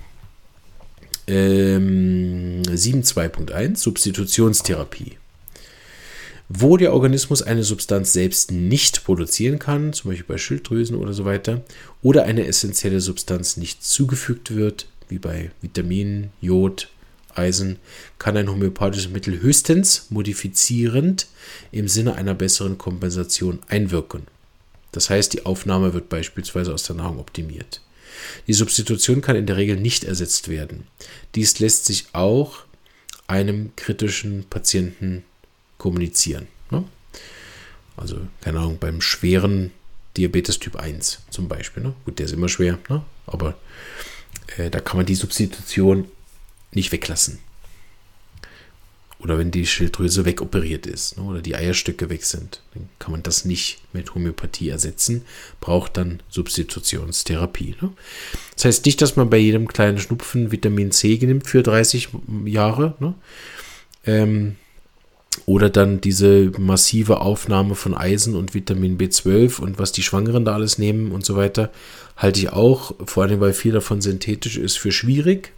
ähm, 1.26 2.62
7.2.1 2.62 3.76
Substitutionstherapie. 3.76 5.18
Wo 6.48 6.76
der 6.76 6.92
Organismus 6.92 7.40
eine 7.42 7.64
Substanz 7.64 8.12
selbst 8.12 8.52
nicht 8.52 9.04
produzieren 9.04 9.58
kann, 9.58 9.92
zum 9.94 10.10
Beispiel 10.10 10.26
bei 10.26 10.38
Schilddrüsen 10.38 10.96
oder 10.96 11.14
so 11.14 11.24
weiter, 11.24 11.62
oder 12.02 12.24
eine 12.24 12.46
essentielle 12.46 13.00
Substanz 13.00 13.56
nicht 13.56 13.82
zugefügt 13.82 14.54
wird, 14.54 14.86
wie 15.08 15.18
bei 15.18 15.50
Vitaminen, 15.62 16.30
Jod, 16.40 16.90
Eisen, 17.34 17.78
kann 18.18 18.36
ein 18.36 18.50
homöopathisches 18.50 19.10
Mittel 19.10 19.40
höchstens 19.40 20.06
modifizierend 20.10 21.28
im 21.72 21.88
Sinne 21.88 22.14
einer 22.14 22.34
besseren 22.34 22.76
Kompensation 22.78 23.60
einwirken. 23.68 24.22
Das 24.92 25.10
heißt, 25.10 25.32
die 25.32 25.46
Aufnahme 25.46 25.94
wird 25.94 26.08
beispielsweise 26.08 26.72
aus 26.72 26.84
der 26.84 26.96
Nahrung 26.96 27.18
optimiert. 27.18 27.80
Die 28.46 28.52
Substitution 28.52 29.22
kann 29.22 29.34
in 29.34 29.46
der 29.46 29.56
Regel 29.56 29.76
nicht 29.76 30.04
ersetzt 30.04 30.48
werden. 30.48 30.86
Dies 31.34 31.58
lässt 31.58 31.86
sich 31.86 32.06
auch 32.12 32.64
einem 33.26 33.74
kritischen 33.76 34.44
Patienten 34.48 35.24
kommunizieren. 35.84 36.46
Ne? 36.70 36.82
Also, 37.94 38.16
keine 38.40 38.58
Ahnung, 38.58 38.78
beim 38.80 39.02
schweren 39.02 39.70
Diabetes 40.16 40.58
Typ 40.58 40.76
1 40.76 41.20
zum 41.28 41.46
Beispiel. 41.46 41.82
Ne? 41.82 41.92
Gut, 42.06 42.18
der 42.18 42.24
ist 42.24 42.32
immer 42.32 42.48
schwer, 42.48 42.78
ne? 42.88 43.02
aber 43.26 43.54
äh, 44.56 44.70
da 44.70 44.80
kann 44.80 44.96
man 44.96 45.04
die 45.04 45.14
Substitution 45.14 46.06
nicht 46.72 46.90
weglassen. 46.90 47.38
Oder 49.18 49.36
wenn 49.36 49.50
die 49.50 49.66
Schilddrüse 49.66 50.24
wegoperiert 50.24 50.86
ist 50.86 51.18
ne, 51.18 51.24
oder 51.24 51.42
die 51.42 51.54
Eierstöcke 51.54 52.08
weg 52.08 52.24
sind, 52.24 52.62
dann 52.72 52.88
kann 52.98 53.12
man 53.12 53.22
das 53.22 53.44
nicht 53.44 53.82
mit 53.92 54.14
Homöopathie 54.14 54.70
ersetzen, 54.70 55.22
braucht 55.60 55.98
dann 55.98 56.22
Substitutionstherapie. 56.30 57.76
Ne? 57.82 57.92
Das 58.54 58.64
heißt 58.64 58.86
nicht, 58.86 59.02
dass 59.02 59.16
man 59.16 59.28
bei 59.28 59.36
jedem 59.36 59.68
kleinen 59.68 59.98
Schnupfen 59.98 60.50
Vitamin 60.50 60.92
C 60.92 61.18
nimmt 61.20 61.46
für 61.46 61.62
30 61.62 62.08
Jahre. 62.46 62.94
Ne? 63.00 63.14
Ähm, 64.06 64.56
oder 65.46 65.68
dann 65.68 66.00
diese 66.00 66.52
massive 66.58 67.20
Aufnahme 67.20 67.74
von 67.74 67.94
Eisen 67.94 68.34
und 68.36 68.54
Vitamin 68.54 68.98
B12 68.98 69.60
und 69.60 69.78
was 69.78 69.92
die 69.92 70.02
Schwangeren 70.02 70.44
da 70.44 70.54
alles 70.54 70.78
nehmen 70.78 71.12
und 71.12 71.24
so 71.24 71.36
weiter, 71.36 71.70
halte 72.16 72.40
ich 72.40 72.50
auch, 72.50 72.94
vor 73.04 73.24
allem 73.24 73.40
weil 73.40 73.52
viel 73.52 73.72
davon 73.72 74.00
synthetisch 74.00 74.56
ist, 74.56 74.78
für 74.78 74.92
schwierig 74.92 75.52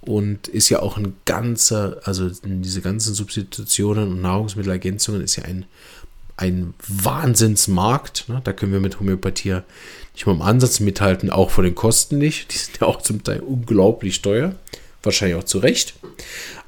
und 0.00 0.48
ist 0.48 0.68
ja 0.68 0.80
auch 0.80 0.96
ein 0.96 1.14
ganzer, 1.24 2.00
also 2.04 2.30
diese 2.44 2.80
ganzen 2.80 3.14
Substitutionen 3.14 4.10
und 4.10 4.20
Nahrungsmittelergänzungen 4.20 5.22
ist 5.22 5.36
ja 5.36 5.44
ein, 5.44 5.66
ein 6.36 6.74
Wahnsinnsmarkt. 6.86 8.28
Ne? 8.28 8.40
Da 8.44 8.52
können 8.52 8.72
wir 8.72 8.80
mit 8.80 9.00
Homöopathie 9.00 9.60
nicht 10.14 10.26
mal 10.26 10.34
im 10.34 10.42
Ansatz 10.42 10.80
mithalten, 10.80 11.30
auch 11.30 11.50
von 11.50 11.64
den 11.64 11.74
Kosten 11.74 12.18
nicht. 12.18 12.52
Die 12.52 12.58
sind 12.58 12.78
ja 12.80 12.86
auch 12.86 13.02
zum 13.02 13.22
Teil 13.22 13.40
unglaublich 13.40 14.22
teuer. 14.22 14.54
Wahrscheinlich 15.02 15.38
auch 15.38 15.44
zu 15.44 15.58
Recht. 15.58 15.94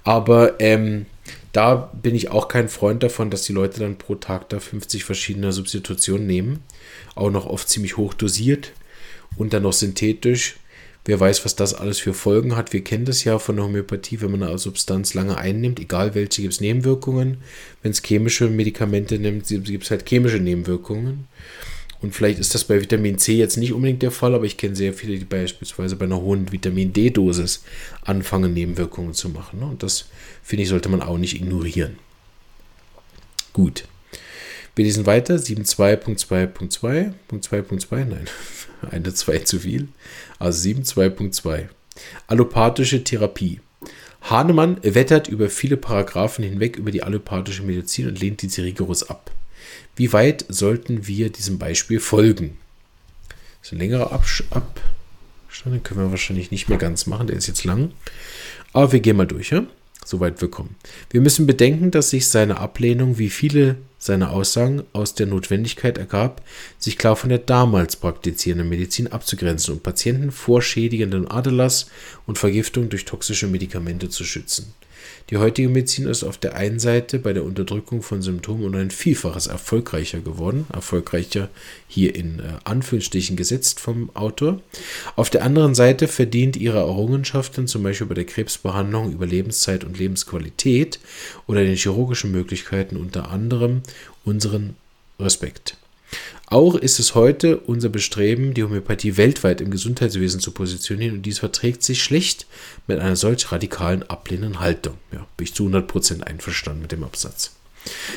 Aber 0.05 0.61
ähm, 0.61 1.07
da 1.59 1.91
bin 1.93 2.15
ich 2.15 2.31
auch 2.31 2.47
kein 2.47 2.69
Freund 2.69 3.03
davon, 3.03 3.31
dass 3.31 3.43
die 3.43 3.53
Leute 3.53 3.81
dann 3.81 3.99
pro 3.99 4.15
Tag 4.15 4.49
da 4.49 4.61
50 4.61 5.03
verschiedene 5.03 5.51
Substitutionen 5.51 6.25
nehmen. 6.25 6.63
Auch 7.17 7.33
noch 7.33 7.47
oft 7.47 7.69
ziemlich 7.69 7.97
hoch 7.97 8.15
dosiert 8.15 8.71
und 9.37 9.53
dann 9.53 9.65
noch 9.65 9.73
synthetisch. 9.73 10.55
Wer 11.05 11.19
weiß, 11.19 11.45
was 11.45 11.57
das 11.57 11.75
alles 11.75 11.99
für 11.99 12.15
Folgen 12.15 12.55
hat. 12.55 12.73
Wir 12.73 12.85
kennen 12.85 13.07
das 13.07 13.25
ja 13.25 13.41
von 13.41 13.57
der 13.57 13.65
Homöopathie, 13.65 14.21
wenn 14.21 14.31
man 14.31 14.45
eine 14.45 14.57
Substanz 14.57 15.15
lange 15.15 15.37
einnimmt, 15.37 15.81
egal 15.81 16.15
welche, 16.15 16.43
gibt 16.43 16.55
es 16.55 16.61
Nebenwirkungen. 16.61 17.39
Wenn 17.83 17.91
es 17.91 18.03
chemische 18.05 18.49
Medikamente 18.49 19.19
nimmt, 19.19 19.49
gibt 19.49 19.83
es 19.83 19.91
halt 19.91 20.09
chemische 20.09 20.39
Nebenwirkungen. 20.39 21.27
Und 22.01 22.15
vielleicht 22.15 22.39
ist 22.39 22.55
das 22.55 22.63
bei 22.65 22.81
Vitamin 22.81 23.19
C 23.19 23.35
jetzt 23.35 23.57
nicht 23.57 23.73
unbedingt 23.73 24.03
der 24.03 24.13
Fall, 24.13 24.35
aber 24.35 24.45
ich 24.45 24.57
kenne 24.57 24.77
sehr 24.77 24.93
viele, 24.93 25.19
die 25.19 25.25
beispielsweise 25.25 25.97
bei 25.97 26.05
einer 26.05 26.21
hohen 26.21 26.53
Vitamin 26.53 26.93
D-Dosis 26.93 27.65
anfangen, 28.05 28.55
Nebenwirkungen 28.55 29.15
zu 29.15 29.31
machen. 29.31 29.59
Ne? 29.59 29.67
Und 29.67 29.83
das, 29.83 30.05
finde 30.43 30.63
ich, 30.63 30.69
sollte 30.69 30.89
man 30.89 31.03
auch 31.03 31.19
nicht 31.19 31.35
ignorieren. 31.35 31.99
Gut. 33.53 33.89
Wir 34.77 34.85
lesen 34.85 35.07
weiter. 35.07 35.35
7.2.2.2.2.2. 35.35 38.05
Nein, 38.05 38.27
eine 38.91 39.13
2 39.13 39.41
zu 39.41 39.59
viel. 39.59 39.89
Also 40.39 40.69
7.2.2. 40.69 41.67
Allopathische 42.29 43.03
Therapie. 43.03 43.59
Hahnemann 44.23 44.79
wettert 44.83 45.27
über 45.27 45.49
viele 45.49 45.77
Paragraphen 45.77 46.45
hinweg 46.45 46.77
über 46.77 46.93
die 46.93 47.03
allopathische 47.03 47.65
Medizin 47.65 48.07
und 48.07 48.21
lehnt 48.21 48.43
diese 48.43 48.63
rigoros 48.63 49.11
ab. 49.11 49.33
Wie 49.97 50.13
weit 50.13 50.45
sollten 50.49 51.07
wir 51.07 51.31
diesem 51.31 51.59
Beispiel 51.59 52.01
folgen? 52.01 52.57
Das 53.61 53.69
ist 53.69 53.73
ein 53.73 53.79
längerer 53.79 54.13
Abstand, 54.13 54.81
den 55.65 55.83
können 55.83 56.01
wir 56.01 56.11
wahrscheinlich 56.11 56.51
nicht 56.51 56.69
mehr 56.69 56.79
ganz 56.79 57.07
machen, 57.07 57.27
der 57.27 57.37
ist 57.37 57.49
jetzt 57.49 57.65
lang. 57.65 57.93
Aber 58.73 58.93
wir 58.93 59.01
gehen 59.01 59.17
mal 59.17 59.27
durch, 59.27 59.51
ja? 59.51 59.67
Soweit 60.05 60.41
wir 60.41 60.51
kommen. 60.51 60.77
Wir 61.11 61.21
müssen 61.21 61.47
bedenken, 61.47 61.91
dass 61.91 62.11
sich 62.11 62.29
seine 62.29 62.59
Ablehnung 62.59 63.19
wie 63.19 63.29
viele 63.29 63.77
seine 63.99 64.31
Aussagen 64.31 64.85
aus 64.93 65.15
der 65.15 65.27
Notwendigkeit 65.27 65.99
ergab, 65.99 66.43
sich 66.79 66.97
klar 66.97 67.17
von 67.17 67.31
der 67.31 67.39
damals 67.39 67.97
praktizierenden 67.97 68.69
Medizin 68.69 69.09
abzugrenzen 69.09 69.75
und 69.75 69.83
Patienten 69.83 70.31
vor 70.31 70.63
schädigenden 70.63 71.29
Aderlass 71.29 71.91
und 72.27 72.39
Vergiftung 72.39 72.89
durch 72.89 73.05
toxische 73.05 73.49
Medikamente 73.49 74.09
zu 74.09 74.25
schützen. 74.25 74.73
Die 75.31 75.37
heutige 75.37 75.69
Medizin 75.69 76.07
ist 76.07 76.25
auf 76.25 76.39
der 76.39 76.57
einen 76.57 76.79
Seite 76.79 77.19
bei 77.19 77.33
der 77.33 77.45
Unterdrückung 77.45 78.03
von 78.03 78.21
Symptomen 78.21 78.65
um 78.65 78.75
ein 78.75 78.91
Vielfaches 78.91 79.47
erfolgreicher 79.47 80.21
geworden, 80.21 80.67
erfolgreicher 80.73 81.49
hier 81.87 82.15
in 82.15 82.41
äh, 82.41 82.43
Anführungsstrichen 82.65 83.37
gesetzt 83.37 83.81
vom 83.81 84.11
Autor. 84.15 84.61
Auf 85.17 85.31
der 85.31 85.43
anderen 85.43 85.75
Seite 85.75 86.09
verdient 86.09 86.57
ihre 86.57 86.79
Errungenschaften, 86.79 87.67
zum 87.67 87.83
Beispiel 87.83 88.07
bei 88.07 88.15
der 88.15 88.27
Krebsbehandlung, 88.27 89.13
über 89.13 89.27
Lebenszeit 89.27 89.85
und 89.85 89.99
Lebensqualität 89.99 91.01
oder 91.47 91.65
den 91.65 91.77
chirurgischen 91.77 92.31
Möglichkeiten 92.31 92.97
unter 92.97 93.31
anderem 93.31 93.83
unseren 94.25 94.77
Respekt. 95.19 95.78
Auch 96.51 96.77
ist 96.77 96.99
es 96.99 97.15
heute 97.15 97.59
unser 97.59 97.91
Bestreben, 97.91 98.55
die 98.55 98.65
Homöopathie 98.65 99.19
weltweit 99.19 99.61
im 99.61 99.71
Gesundheitswesen 99.71 100.41
zu 100.41 100.51
positionieren 100.53 101.17
und 101.17 101.23
dies 101.27 101.41
verträgt 101.41 101.83
sich 101.83 102.03
schlecht 102.03 102.47
mit 102.87 103.01
einer 103.01 103.17
solch 103.17 103.53
radikalen 103.53 104.03
ablehnenden 104.05 104.59
Haltung. 104.59 104.95
Ja, 105.13 105.27
bin 105.37 105.45
ich 105.45 105.53
zu 105.53 105.67
100% 105.69 106.23
einverstanden 106.23 106.81
mit 106.81 106.93
dem 106.93 107.05
Absatz. 107.05 107.53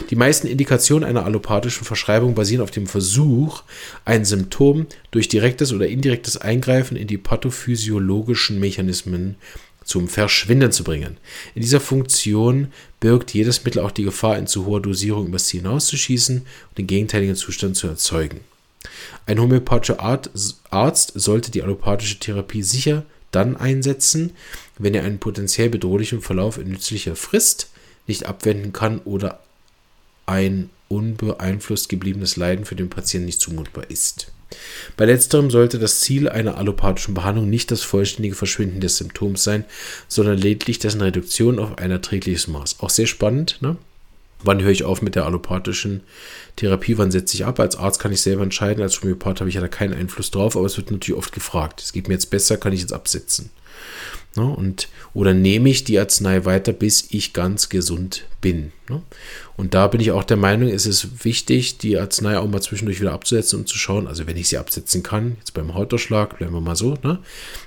Die 0.09 0.15
meisten 0.15 0.47
Indikationen 0.47 1.07
einer 1.07 1.25
allopathischen 1.25 1.83
Verschreibung 1.83 2.33
basieren 2.33 2.63
auf 2.63 2.71
dem 2.71 2.87
Versuch, 2.87 3.63
ein 4.05 4.23
Symptom 4.23 4.87
durch 5.11 5.27
direktes 5.27 5.73
oder 5.73 5.87
indirektes 5.87 6.37
Eingreifen 6.37 6.95
in 6.95 7.07
die 7.07 7.17
pathophysiologischen 7.17 8.61
Mechanismen 8.61 9.35
zum 9.83 10.07
Verschwinden 10.07 10.71
zu 10.71 10.85
bringen. 10.85 11.17
In 11.53 11.61
dieser 11.61 11.81
Funktion 11.81 12.71
birgt 13.01 13.33
jedes 13.33 13.65
Mittel 13.65 13.81
auch 13.81 13.91
die 13.91 14.05
Gefahr, 14.05 14.37
in 14.37 14.47
zu 14.47 14.65
hoher 14.65 14.81
Dosierung 14.81 15.27
übers 15.27 15.47
Ziel 15.47 15.61
hinauszuschießen 15.61 16.37
und 16.37 16.77
den 16.77 16.87
gegenteiligen 16.87 17.35
Zustand 17.35 17.75
zu 17.75 17.87
erzeugen. 17.87 18.39
Ein 19.25 19.39
homöopathischer 19.39 19.99
Arzt 19.99 21.11
sollte 21.15 21.51
die 21.51 21.61
allopathische 21.61 22.19
Therapie 22.19 22.63
sicher 22.63 23.03
dann 23.31 23.57
einsetzen, 23.57 24.31
wenn 24.77 24.93
er 24.93 25.03
einen 25.03 25.19
potenziell 25.19 25.69
bedrohlichen 25.69 26.21
Verlauf 26.21 26.57
in 26.57 26.69
nützlicher 26.69 27.15
Frist 27.15 27.69
nicht 28.07 28.25
abwenden 28.25 28.71
kann 28.71 28.99
oder 28.99 29.41
ein 30.25 30.69
unbeeinflusst 30.87 31.89
gebliebenes 31.89 32.35
Leiden 32.35 32.65
für 32.65 32.75
den 32.75 32.89
Patienten 32.89 33.25
nicht 33.25 33.41
zumutbar 33.41 33.89
ist. 33.89 34.31
Bei 34.97 35.05
letzterem 35.05 35.49
sollte 35.49 35.79
das 35.79 36.01
Ziel 36.01 36.29
einer 36.29 36.57
allopathischen 36.57 37.13
Behandlung 37.13 37.49
nicht 37.49 37.71
das 37.71 37.81
vollständige 37.81 38.35
Verschwinden 38.35 38.81
des 38.81 38.97
Symptoms 38.97 39.43
sein, 39.43 39.65
sondern 40.07 40.37
lediglich 40.37 40.79
dessen 40.79 41.01
Reduktion 41.01 41.59
auf 41.59 41.77
ein 41.77 41.91
erträgliches 41.91 42.47
Maß. 42.47 42.79
Auch 42.79 42.89
sehr 42.89 43.07
spannend, 43.07 43.57
ne? 43.61 43.77
Wann 44.43 44.61
höre 44.61 44.71
ich 44.71 44.83
auf 44.83 45.01
mit 45.01 45.15
der 45.15 45.25
allopathischen 45.25 46.01
Therapie? 46.55 46.97
Wann 46.97 47.11
setze 47.11 47.35
ich 47.35 47.45
ab? 47.45 47.59
Als 47.59 47.75
Arzt 47.75 47.99
kann 47.99 48.11
ich 48.11 48.21
selber 48.21 48.41
entscheiden. 48.41 48.81
Als 48.81 49.01
Homöopath 49.01 49.39
habe 49.39 49.49
ich 49.49 49.55
ja 49.55 49.61
da 49.61 49.67
keinen 49.67 49.93
Einfluss 49.93 50.31
drauf, 50.31 50.55
aber 50.55 50.65
es 50.65 50.77
wird 50.77 50.89
natürlich 50.89 51.17
oft 51.17 51.31
gefragt. 51.31 51.81
Es 51.81 51.93
geht 51.93 52.07
mir 52.07 52.15
jetzt 52.15 52.31
besser, 52.31 52.57
kann 52.57 52.73
ich 52.73 52.81
jetzt 52.81 52.93
absetzen? 52.93 53.51
Ne? 54.35 54.45
Und, 54.45 54.87
oder 55.13 55.33
nehme 55.33 55.69
ich 55.69 55.83
die 55.83 55.99
Arznei 55.99 56.45
weiter, 56.45 56.71
bis 56.71 57.07
ich 57.09 57.33
ganz 57.33 57.67
gesund 57.67 58.25
bin. 58.39 58.71
Ne? 58.89 59.01
Und 59.57 59.73
da 59.73 59.87
bin 59.87 59.99
ich 59.99 60.11
auch 60.11 60.23
der 60.23 60.37
Meinung, 60.37 60.69
es 60.69 60.85
ist 60.85 61.25
wichtig, 61.25 61.77
die 61.79 61.97
Arznei 61.97 62.37
auch 62.37 62.47
mal 62.47 62.61
zwischendurch 62.61 63.01
wieder 63.01 63.11
abzusetzen 63.11 63.59
und 63.59 63.67
zu 63.67 63.77
schauen, 63.77 64.07
also 64.07 64.27
wenn 64.27 64.37
ich 64.37 64.47
sie 64.47 64.57
absetzen 64.57 65.03
kann, 65.03 65.35
jetzt 65.39 65.53
beim 65.53 65.73
Hautausschlag, 65.73 66.37
bleiben 66.37 66.53
wir 66.53 66.61
mal 66.61 66.77
so, 66.77 66.97
ne? 67.03 67.19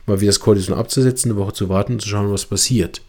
mal 0.06 0.20
wieder 0.20 0.30
das 0.30 0.40
Cortison 0.40 0.74
abzusetzen, 0.74 1.30
eine 1.30 1.40
Woche 1.40 1.52
zu 1.52 1.68
warten 1.68 1.94
und 1.94 2.00
zu 2.00 2.08
schauen, 2.08 2.32
was 2.32 2.46
passiert. 2.46 3.02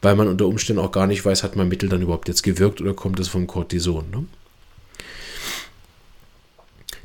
Weil 0.00 0.16
man 0.16 0.28
unter 0.28 0.46
Umständen 0.46 0.82
auch 0.82 0.92
gar 0.92 1.06
nicht 1.06 1.24
weiß, 1.24 1.42
hat 1.42 1.54
mein 1.54 1.68
Mittel 1.68 1.90
dann 1.90 2.02
überhaupt 2.02 2.28
jetzt 2.28 2.42
gewirkt 2.42 2.80
oder 2.80 2.94
kommt 2.94 3.20
es 3.20 3.28
vom 3.28 3.46
Cortison. 3.46 4.10
Ne? 4.10 4.24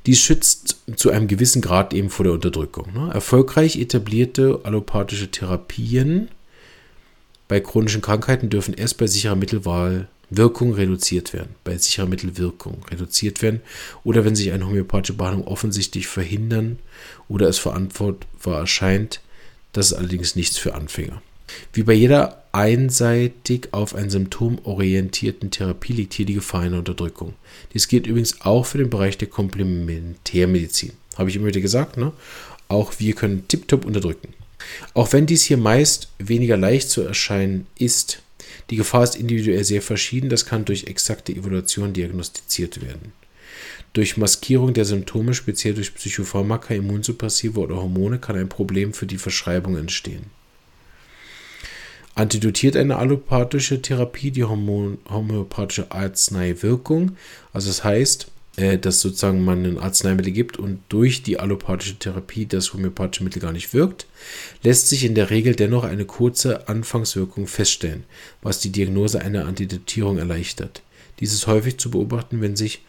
Dies 0.07 0.21
schützt 0.21 0.77
zu 0.95 1.11
einem 1.11 1.27
gewissen 1.27 1.61
Grad 1.61 1.93
eben 1.93 2.09
vor 2.09 2.23
der 2.23 2.33
Unterdrückung. 2.33 2.93
Ne? 2.93 3.13
Erfolgreich 3.13 3.75
etablierte 3.75 4.61
allopathische 4.63 5.29
Therapien 5.29 6.29
bei 7.47 7.59
chronischen 7.59 8.01
Krankheiten 8.01 8.49
dürfen 8.49 8.73
erst 8.73 8.97
bei 8.97 9.07
sicherer 9.07 9.35
Mittelwahl 9.35 10.07
Wirkung 10.29 10.73
reduziert 10.73 11.31
werden, 11.31 11.55
bei 11.63 11.77
sicherer 11.77 12.05
Mittelwirkung 12.05 12.83
reduziert 12.91 13.41
werden 13.41 13.61
oder 14.03 14.25
wenn 14.25 14.35
sich 14.35 14.51
eine 14.51 14.67
homöopathische 14.67 15.13
Behandlung 15.13 15.47
offensichtlich 15.47 16.07
verhindern 16.07 16.79
oder 17.29 17.47
es 17.47 17.57
verantwortbar 17.59 18.59
erscheint, 18.59 19.21
das 19.71 19.91
ist 19.91 19.97
allerdings 19.97 20.35
nichts 20.35 20.57
für 20.57 20.75
Anfänger. 20.75 21.21
Wie 21.73 21.83
bei 21.83 21.93
jeder 21.93 22.43
einseitig 22.51 23.69
auf 23.71 23.95
ein 23.95 24.09
Symptom 24.09 24.59
orientierten 24.63 25.51
Therapie 25.51 25.93
liegt 25.93 26.13
hier 26.13 26.25
die 26.25 26.33
Gefahr 26.33 26.61
einer 26.61 26.79
Unterdrückung. 26.79 27.33
Dies 27.73 27.87
gilt 27.87 28.07
übrigens 28.07 28.41
auch 28.41 28.65
für 28.65 28.79
den 28.79 28.89
Bereich 28.89 29.17
der 29.17 29.27
Komplementärmedizin. 29.27 30.93
Habe 31.15 31.29
ich 31.29 31.35
immer 31.35 31.47
wieder 31.47 31.61
gesagt, 31.61 31.97
ne? 31.97 32.11
Auch 32.67 32.93
wir 32.99 33.13
können 33.13 33.47
tiptop 33.47 33.85
unterdrücken. 33.85 34.33
Auch 34.93 35.13
wenn 35.13 35.25
dies 35.25 35.43
hier 35.43 35.57
meist 35.57 36.09
weniger 36.19 36.57
leicht 36.57 36.89
zu 36.89 37.01
erscheinen 37.01 37.67
ist, 37.77 38.21
die 38.69 38.75
Gefahr 38.75 39.03
ist 39.03 39.15
individuell 39.15 39.63
sehr 39.63 39.81
verschieden, 39.81 40.29
das 40.29 40.45
kann 40.45 40.65
durch 40.65 40.85
exakte 40.85 41.31
Evaluation 41.31 41.93
diagnostiziert 41.93 42.81
werden. 42.81 43.13
Durch 43.93 44.17
Maskierung 44.17 44.73
der 44.73 44.85
Symptome, 44.85 45.33
speziell 45.33 45.73
durch 45.73 45.95
Psychopharmaka, 45.95 46.73
Immunsuppressive 46.73 47.59
oder 47.59 47.77
Hormone, 47.77 48.19
kann 48.19 48.35
ein 48.35 48.49
Problem 48.49 48.93
für 48.93 49.05
die 49.05 49.17
Verschreibung 49.17 49.77
entstehen. 49.77 50.25
Antidotiert 52.17 52.75
eine 52.75 52.97
allopathische 52.97 53.79
Therapie 53.79 54.31
die 54.31 54.43
homöopathische 54.43 55.91
Arzneiwirkung. 55.91 57.15
Also 57.53 57.67
das 57.67 57.83
heißt, 57.83 58.31
äh, 58.55 58.79
dass 58.79 59.01
sozusagen 59.01 59.45
man 59.45 59.63
ein 59.63 59.77
Arzneimittel 59.77 60.31
gibt 60.31 60.57
und 60.57 60.79
durch 60.89 61.21
die 61.21 61.39
allopathische 61.39 61.99
Therapie 61.99 62.47
das 62.47 62.73
homöopathische 62.73 63.23
Mittel 63.23 63.39
gar 63.39 63.51
nicht 63.51 63.71
wirkt, 63.75 64.07
lässt 64.63 64.89
sich 64.89 65.03
in 65.03 65.13
der 65.13 65.29
Regel 65.29 65.53
dennoch 65.53 65.83
eine 65.83 66.05
kurze 66.05 66.67
Anfangswirkung 66.67 67.45
feststellen, 67.45 68.03
was 68.41 68.59
die 68.59 68.71
Diagnose 68.71 69.21
einer 69.21 69.45
Antidotierung 69.45 70.17
erleichtert. 70.17 70.81
Dies 71.19 71.33
ist 71.33 71.45
häufig 71.45 71.77
zu 71.77 71.91
beobachten, 71.91 72.41
wenn 72.41 72.55
sich 72.55 72.81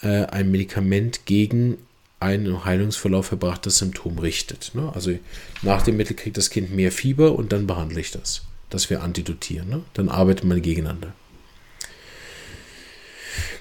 äh, 0.00 0.24
ein 0.24 0.50
Medikament 0.50 1.26
gegen 1.26 1.76
ein 2.18 2.46
im 2.46 2.64
Heilungsverlauf 2.64 3.26
verbrachtes 3.26 3.76
Symptom 3.76 4.18
richtet. 4.18 4.70
Ne? 4.72 4.90
Also 4.94 5.18
nach 5.60 5.82
dem 5.82 5.98
Mittel 5.98 6.16
kriegt 6.16 6.38
das 6.38 6.48
Kind 6.48 6.74
mehr 6.74 6.90
Fieber 6.90 7.34
und 7.34 7.52
dann 7.52 7.66
behandle 7.66 8.00
ich 8.00 8.10
das, 8.10 8.42
dass 8.74 8.90
wir 8.90 9.02
antidotieren. 9.02 9.68
Ne? 9.68 9.82
Dann 9.94 10.08
arbeitet 10.08 10.44
man 10.44 10.60
gegeneinander. 10.60 11.12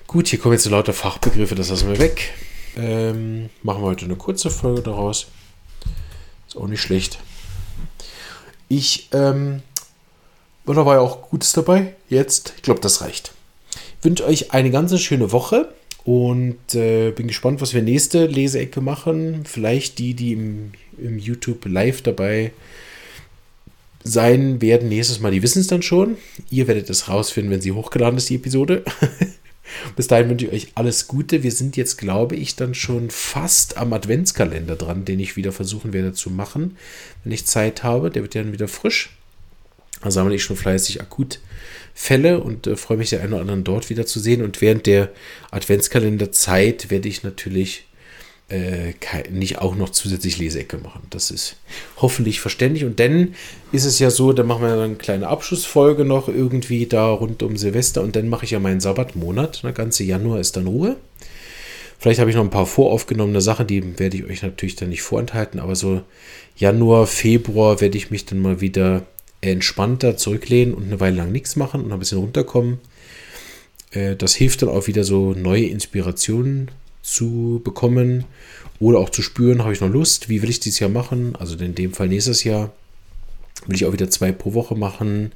Gut, 0.08 0.28
hier 0.28 0.40
kommen 0.40 0.54
jetzt 0.54 0.70
lauter 0.70 0.94
Fachbegriffe, 0.94 1.56
das 1.56 1.70
lassen 1.70 1.88
wir 1.88 2.00
weg. 2.00 2.34
Ähm, 2.76 3.50
machen 3.62 3.84
wir 3.84 3.88
heute 3.88 4.06
eine 4.06 4.16
kurze 4.16 4.50
Folge 4.50 4.82
daraus. 4.82 5.28
Ist 6.48 6.58
auch 6.58 6.68
nicht 6.68 6.82
schlecht. 6.82 7.20
Ich, 8.68 9.10
ähm, 9.14 9.62
da 10.66 10.86
war 10.86 10.96
ja 10.96 11.02
auch 11.02 11.30
Gutes 11.30 11.52
dabei. 11.54 11.96
Jetzt, 12.10 12.54
ich 12.58 12.64
glaube, 12.64 12.82
das 12.82 13.02
reicht. 13.02 13.34
Ich 14.00 14.06
wünsche 14.06 14.26
euch 14.26 14.52
eine 14.52 14.72
ganz 14.72 15.00
schöne 15.00 15.32
Woche 15.32 15.74
und 16.04 16.74
äh, 16.74 17.12
bin 17.12 17.28
gespannt, 17.28 17.62
was 17.62 17.74
wir 17.74 17.84
nächste 17.84 18.26
Leseecke 18.26 18.82
machen. 18.82 19.46
Vielleicht 19.46 20.00
die, 20.00 20.16
die 20.16 20.34
im, 20.34 20.72
im 20.98 21.20
YouTube 21.20 21.66
live 21.66 22.02
dabei 22.02 22.52
sein 24.04 24.62
werden 24.62 24.90
nächstes 24.90 25.20
Mal, 25.20 25.32
die 25.32 25.44
wissen 25.44 25.60
es 25.60 25.68
dann 25.68 25.82
schon. 25.82 26.18
Ihr 26.50 26.68
werdet 26.68 26.90
es 26.90 27.08
rausfinden, 27.08 27.52
wenn 27.52 27.62
sie 27.62 27.72
hochgeladen 27.72 28.18
ist, 28.18 28.30
die 28.30 28.36
Episode. 28.36 28.84
Bis 29.96 30.08
dahin 30.08 30.30
wünsche 30.30 30.46
ich 30.48 30.52
euch 30.52 30.68
alles 30.76 31.08
Gute. 31.08 31.44
Wir 31.44 31.52
sind 31.52 31.78
jetzt, 31.78 31.98
glaube 31.98 32.36
ich, 32.36 32.56
dann 32.56 32.74
schon 32.74 33.10
fast 33.10 33.78
am 33.78 33.94
Adventskalender 33.94 34.76
dran, 34.76 35.06
den 35.06 35.20
ich 35.20 35.36
wieder 35.36 35.52
versuchen 35.52 35.94
werde 35.94 36.14
zu 36.14 36.30
machen, 36.30 36.78
wenn 37.24 37.32
ich 37.32 37.46
Zeit 37.46 37.84
habe. 37.84 38.10
Der 38.10 38.22
wird 38.22 38.36
ja 38.36 38.44
dann 38.44 38.54
wieder 38.54 38.68
frisch. 38.68 39.18
Da 40.02 40.12
sammle 40.12 40.36
ich 40.36 40.44
schon 40.44 40.58
fleißig 40.58 41.02
akut 41.02 41.40
Fälle 41.96 42.42
und 42.42 42.68
äh, 42.68 42.76
freue 42.76 42.98
mich, 42.98 43.12
der 43.12 43.22
einen 43.22 43.34
oder 43.34 43.42
anderen 43.42 43.64
dort 43.64 43.90
wieder 43.90 44.06
zu 44.06 44.20
sehen. 44.20 44.42
Und 44.42 44.62
während 44.62 44.86
der 44.86 45.12
Adventskalenderzeit 45.52 46.90
werde 46.90 47.08
ich 47.08 47.24
natürlich 47.24 47.86
äh, 48.50 48.94
nicht 49.32 49.60
auch 49.60 49.76
noch 49.76 49.90
zusätzlich 49.90 50.38
Leseecke 50.38 50.78
machen. 50.78 51.02
Das 51.10 51.32
ist 51.32 51.58
hoffentlich 51.98 52.40
verständlich. 52.40 52.86
Und 52.86 53.00
dann 53.00 53.36
ist 53.72 53.86
es 53.86 54.00
ja 54.00 54.10
so, 54.10 54.34
da 54.34 54.44
machen 54.44 54.62
wir 54.62 54.70
dann 54.70 54.80
eine 54.82 54.96
kleine 54.96 55.28
Abschlussfolge 55.28 56.06
noch 56.06 56.28
irgendwie 56.28 56.86
da 56.86 57.10
rund 57.10 57.42
um 57.44 57.58
Silvester 57.58 58.02
und 58.02 58.16
dann 58.16 58.30
mache 58.30 58.46
ich 58.46 58.52
ja 58.52 58.60
meinen 58.60 58.80
Sabbatmonat. 58.80 59.64
Der 59.64 59.72
ganze 59.72 60.04
Januar 60.04 60.40
ist 60.40 60.56
dann 60.58 60.68
Ruhe. 60.68 60.98
Vielleicht 62.00 62.20
habe 62.20 62.30
ich 62.30 62.36
noch 62.36 62.44
ein 62.44 62.50
paar 62.50 62.66
voraufgenommene 62.66 63.40
Sachen, 63.40 63.66
die 63.66 63.98
werde 63.98 64.18
ich 64.18 64.26
euch 64.26 64.44
natürlich 64.44 64.76
dann 64.76 64.90
nicht 64.90 65.04
vorenthalten, 65.04 65.62
aber 65.62 65.74
so 65.78 66.02
Januar, 66.58 67.08
Februar 67.08 67.80
werde 67.80 67.98
ich 67.98 68.12
mich 68.12 68.26
dann 68.26 68.40
mal 68.40 68.60
wieder 68.60 69.06
entspannter 69.40 70.18
zurücklehnen 70.18 70.74
und 70.74 70.84
eine 70.84 71.00
Weile 71.00 71.16
lang 71.16 71.32
nichts 71.32 71.56
machen 71.56 71.82
und 71.82 71.94
ein 71.94 72.00
bisschen 72.00 72.18
runterkommen. 72.18 72.80
Äh, 73.92 74.18
das 74.18 74.36
hilft 74.36 74.62
dann 74.62 74.70
auch 74.70 74.88
wieder 74.88 75.06
so 75.06 75.32
neue 75.32 75.66
Inspirationen 75.66 76.72
zu 77.04 77.62
bekommen 77.64 78.24
oder 78.80 78.98
auch 78.98 79.10
zu 79.10 79.22
spüren, 79.22 79.62
habe 79.62 79.74
ich 79.74 79.82
noch 79.82 79.90
Lust, 79.90 80.30
wie 80.30 80.42
will 80.42 80.50
ich 80.50 80.60
dieses 80.60 80.80
Jahr 80.80 80.90
machen? 80.90 81.36
Also 81.36 81.56
in 81.58 81.76
dem 81.76 81.94
Fall 81.94 82.08
nächstes 82.08 82.44
Jahr 82.44 82.72
will 83.68 83.76
ich 83.76 83.86
auch 83.86 83.94
wieder 83.94 84.10
zwei 84.10 84.32
pro 84.32 84.54
Woche 84.54 84.76
machen. 84.76 85.32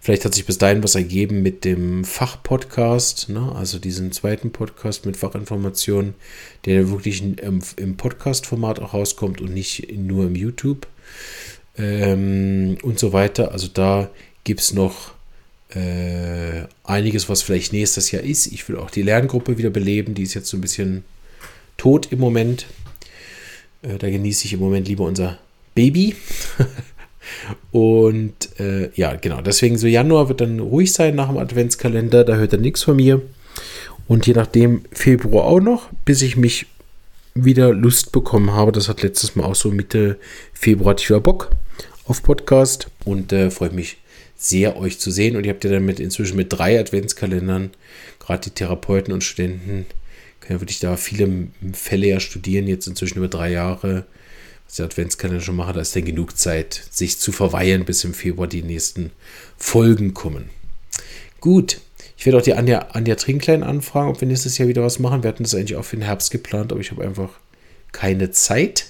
Vielleicht 0.00 0.24
hat 0.24 0.34
sich 0.34 0.44
bis 0.44 0.58
dahin 0.58 0.82
was 0.82 0.94
ergeben 0.94 1.42
mit 1.42 1.64
dem 1.64 2.04
Fachpodcast, 2.04 3.30
ne? 3.30 3.52
also 3.54 3.78
diesen 3.78 4.12
zweiten 4.12 4.52
Podcast 4.52 5.06
mit 5.06 5.16
Fachinformationen, 5.16 6.14
der 6.66 6.90
wirklich 6.90 7.22
im, 7.22 7.60
im 7.76 7.96
Podcast-Format 7.96 8.80
auch 8.80 8.94
rauskommt 8.94 9.40
und 9.40 9.54
nicht 9.54 9.90
nur 9.96 10.26
im 10.26 10.36
YouTube 10.36 10.86
ähm, 11.78 12.76
und 12.82 12.98
so 12.98 13.12
weiter. 13.12 13.52
Also 13.52 13.68
da 13.68 14.10
gibt 14.44 14.60
es 14.60 14.72
noch 14.72 15.13
äh, 15.74 16.66
einiges, 16.84 17.28
was 17.28 17.42
vielleicht 17.42 17.72
nächstes 17.72 18.10
Jahr 18.10 18.22
ist. 18.22 18.46
Ich 18.46 18.68
will 18.68 18.76
auch 18.76 18.90
die 18.90 19.02
Lerngruppe 19.02 19.58
wieder 19.58 19.70
beleben. 19.70 20.14
Die 20.14 20.22
ist 20.22 20.34
jetzt 20.34 20.48
so 20.48 20.56
ein 20.56 20.60
bisschen 20.60 21.04
tot 21.76 22.08
im 22.10 22.20
Moment. 22.20 22.66
Äh, 23.82 23.98
da 23.98 24.08
genieße 24.08 24.46
ich 24.46 24.52
im 24.52 24.60
Moment 24.60 24.88
lieber 24.88 25.04
unser 25.04 25.38
Baby. 25.74 26.16
Und 27.72 28.60
äh, 28.60 28.90
ja, 28.94 29.16
genau. 29.16 29.40
Deswegen 29.40 29.78
so 29.78 29.86
Januar 29.86 30.28
wird 30.28 30.40
dann 30.40 30.60
ruhig 30.60 30.92
sein 30.92 31.14
nach 31.14 31.28
dem 31.28 31.38
Adventskalender. 31.38 32.24
Da 32.24 32.36
hört 32.36 32.52
er 32.52 32.58
nichts 32.58 32.82
von 32.82 32.96
mir. 32.96 33.22
Und 34.06 34.26
je 34.26 34.34
nachdem 34.34 34.84
Februar 34.92 35.44
auch 35.44 35.60
noch, 35.60 35.88
bis 36.04 36.22
ich 36.22 36.36
mich 36.36 36.66
wieder 37.34 37.72
Lust 37.72 38.12
bekommen 38.12 38.52
habe. 38.52 38.72
Das 38.72 38.88
hat 38.88 39.02
letztes 39.02 39.34
Mal 39.34 39.44
auch 39.44 39.54
so 39.54 39.70
Mitte 39.70 40.18
Februar 40.52 40.94
ich 40.96 41.08
wieder 41.08 41.20
Bock 41.20 41.50
auf 42.06 42.22
Podcast 42.22 42.88
und 43.04 43.32
äh, 43.32 43.50
freue 43.50 43.70
mich 43.70 43.96
sehr, 44.44 44.76
euch 44.76 44.98
zu 44.98 45.10
sehen. 45.10 45.36
Und 45.36 45.44
ihr 45.44 45.52
habt 45.52 45.64
ja 45.64 45.70
dann 45.70 45.84
mit, 45.84 46.00
inzwischen 46.00 46.36
mit 46.36 46.52
drei 46.52 46.78
Adventskalendern, 46.78 47.70
gerade 48.20 48.42
die 48.42 48.50
Therapeuten 48.50 49.12
und 49.12 49.24
Studenten, 49.24 49.86
können 50.40 50.58
ja 50.58 50.60
wirklich 50.60 50.80
da 50.80 50.96
viele 50.96 51.48
Fälle 51.72 52.08
ja 52.08 52.20
studieren, 52.20 52.66
jetzt 52.66 52.86
inzwischen 52.86 53.18
über 53.18 53.28
drei 53.28 53.50
Jahre, 53.50 54.04
was 54.66 54.76
der 54.76 54.86
Adventskalender 54.86 55.42
schon 55.42 55.56
macht. 55.56 55.76
Da 55.76 55.80
ist 55.80 55.96
dann 55.96 56.04
genug 56.04 56.36
Zeit, 56.36 56.82
sich 56.90 57.18
zu 57.18 57.32
verweilen, 57.32 57.86
bis 57.86 58.04
im 58.04 58.12
Februar 58.12 58.46
die 58.46 58.62
nächsten 58.62 59.10
Folgen 59.56 60.12
kommen. 60.12 60.50
Gut, 61.40 61.80
ich 62.18 62.26
werde 62.26 62.38
auch 62.38 62.42
die 62.42 62.54
Anja, 62.54 62.88
Anja 62.92 63.14
Trinklein 63.14 63.62
anfragen, 63.62 64.10
ob 64.10 64.20
wir 64.20 64.28
nächstes 64.28 64.58
Jahr 64.58 64.68
wieder 64.68 64.82
was 64.82 64.98
machen. 64.98 65.22
Wir 65.22 65.28
hatten 65.28 65.42
das 65.42 65.54
eigentlich 65.54 65.76
auch 65.76 65.84
für 65.84 65.96
den 65.96 66.04
Herbst 66.04 66.30
geplant, 66.30 66.70
aber 66.70 66.82
ich 66.82 66.90
habe 66.90 67.02
einfach 67.02 67.30
keine 67.92 68.30
Zeit 68.30 68.86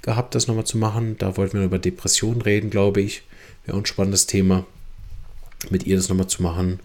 gehabt, 0.00 0.34
das 0.34 0.46
nochmal 0.46 0.64
zu 0.64 0.78
machen. 0.78 1.16
Da 1.18 1.36
wollten 1.36 1.58
wir 1.58 1.66
über 1.66 1.78
Depressionen 1.78 2.40
reden, 2.40 2.70
glaube 2.70 3.02
ich. 3.02 3.22
Wäre 3.66 3.76
ein 3.76 3.86
spannendes 3.86 4.26
Thema 4.26 4.64
mit 5.70 5.86
ihr 5.86 5.96
das 5.96 6.08
nochmal 6.08 6.28
zu 6.28 6.42
machen. 6.42 6.80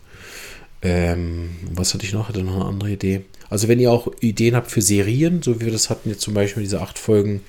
Ähm, 0.82 1.52
was 1.74 1.94
hatte 1.94 2.06
ich 2.06 2.14
noch? 2.14 2.30
Hatte 2.30 2.44
noch 2.44 2.56
eine 2.56 2.66
andere 2.66 2.92
Idee. 2.92 3.22
Also 3.50 3.68
wenn 3.68 3.80
ihr 3.80 3.92
auch 3.92 4.08
Ideen 4.22 4.56
habt 4.56 4.72
für 4.72 4.82
Serien, 4.82 5.42
so 5.42 5.60
wie 5.60 5.66
wir 5.66 5.72
das 5.72 5.90
hatten 5.90 6.10
jetzt 6.10 6.22
zum 6.22 6.34
Beispiel 6.34 6.64
diese 6.64 6.82
acht 6.82 6.98
Folgen 6.98 7.42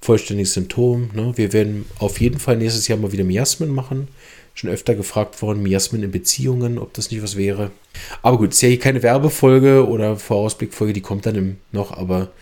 vollständiges 0.00 0.54
Symptom. 0.54 1.10
Ne? 1.14 1.32
Wir 1.36 1.52
werden 1.52 1.86
auf 1.98 2.20
jeden 2.20 2.38
Fall 2.38 2.56
nächstes 2.56 2.88
Jahr 2.88 2.98
mal 2.98 3.12
wieder 3.12 3.24
Miasmen 3.24 3.70
machen. 3.70 4.08
Schon 4.54 4.70
öfter 4.70 4.94
gefragt 4.94 5.40
worden, 5.42 5.62
Miasmen 5.62 6.02
in 6.02 6.10
Beziehungen, 6.10 6.78
ob 6.78 6.92
das 6.94 7.10
nicht 7.10 7.22
was 7.22 7.36
wäre. 7.36 7.70
Aber 8.22 8.38
gut, 8.38 8.50
ist 8.50 8.62
ja 8.62 8.68
hier 8.68 8.80
keine 8.80 9.02
Werbefolge 9.02 9.86
oder 9.86 10.16
Vorausblickfolge, 10.16 10.92
die 10.92 11.00
kommt 11.00 11.26
dann 11.26 11.36
im, 11.36 11.56
noch. 11.72 11.96
Aber 11.96 12.32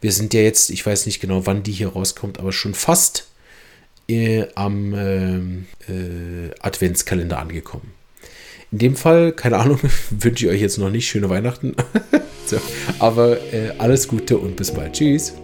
wir 0.00 0.12
sind 0.12 0.32
ja 0.32 0.40
jetzt, 0.40 0.70
ich 0.70 0.84
weiß 0.84 1.06
nicht 1.06 1.20
genau, 1.20 1.46
wann 1.46 1.62
die 1.62 1.72
hier 1.72 1.88
rauskommt, 1.88 2.38
aber 2.38 2.52
schon 2.52 2.74
fast 2.74 3.28
äh, 4.08 4.46
am 4.54 4.94
ähm, 4.94 5.66
äh, 5.88 6.45
Adventskalender 6.66 7.38
angekommen. 7.38 7.92
In 8.72 8.78
dem 8.78 8.96
Fall, 8.96 9.32
keine 9.32 9.58
Ahnung, 9.58 9.80
wünsche 10.10 10.46
ich 10.46 10.52
euch 10.52 10.60
jetzt 10.60 10.78
noch 10.78 10.90
nicht 10.90 11.08
schöne 11.08 11.30
Weihnachten. 11.30 11.76
so, 12.46 12.58
aber 12.98 13.40
äh, 13.52 13.72
alles 13.78 14.08
Gute 14.08 14.38
und 14.38 14.56
bis 14.56 14.72
bald. 14.72 14.94
Tschüss. 14.94 15.34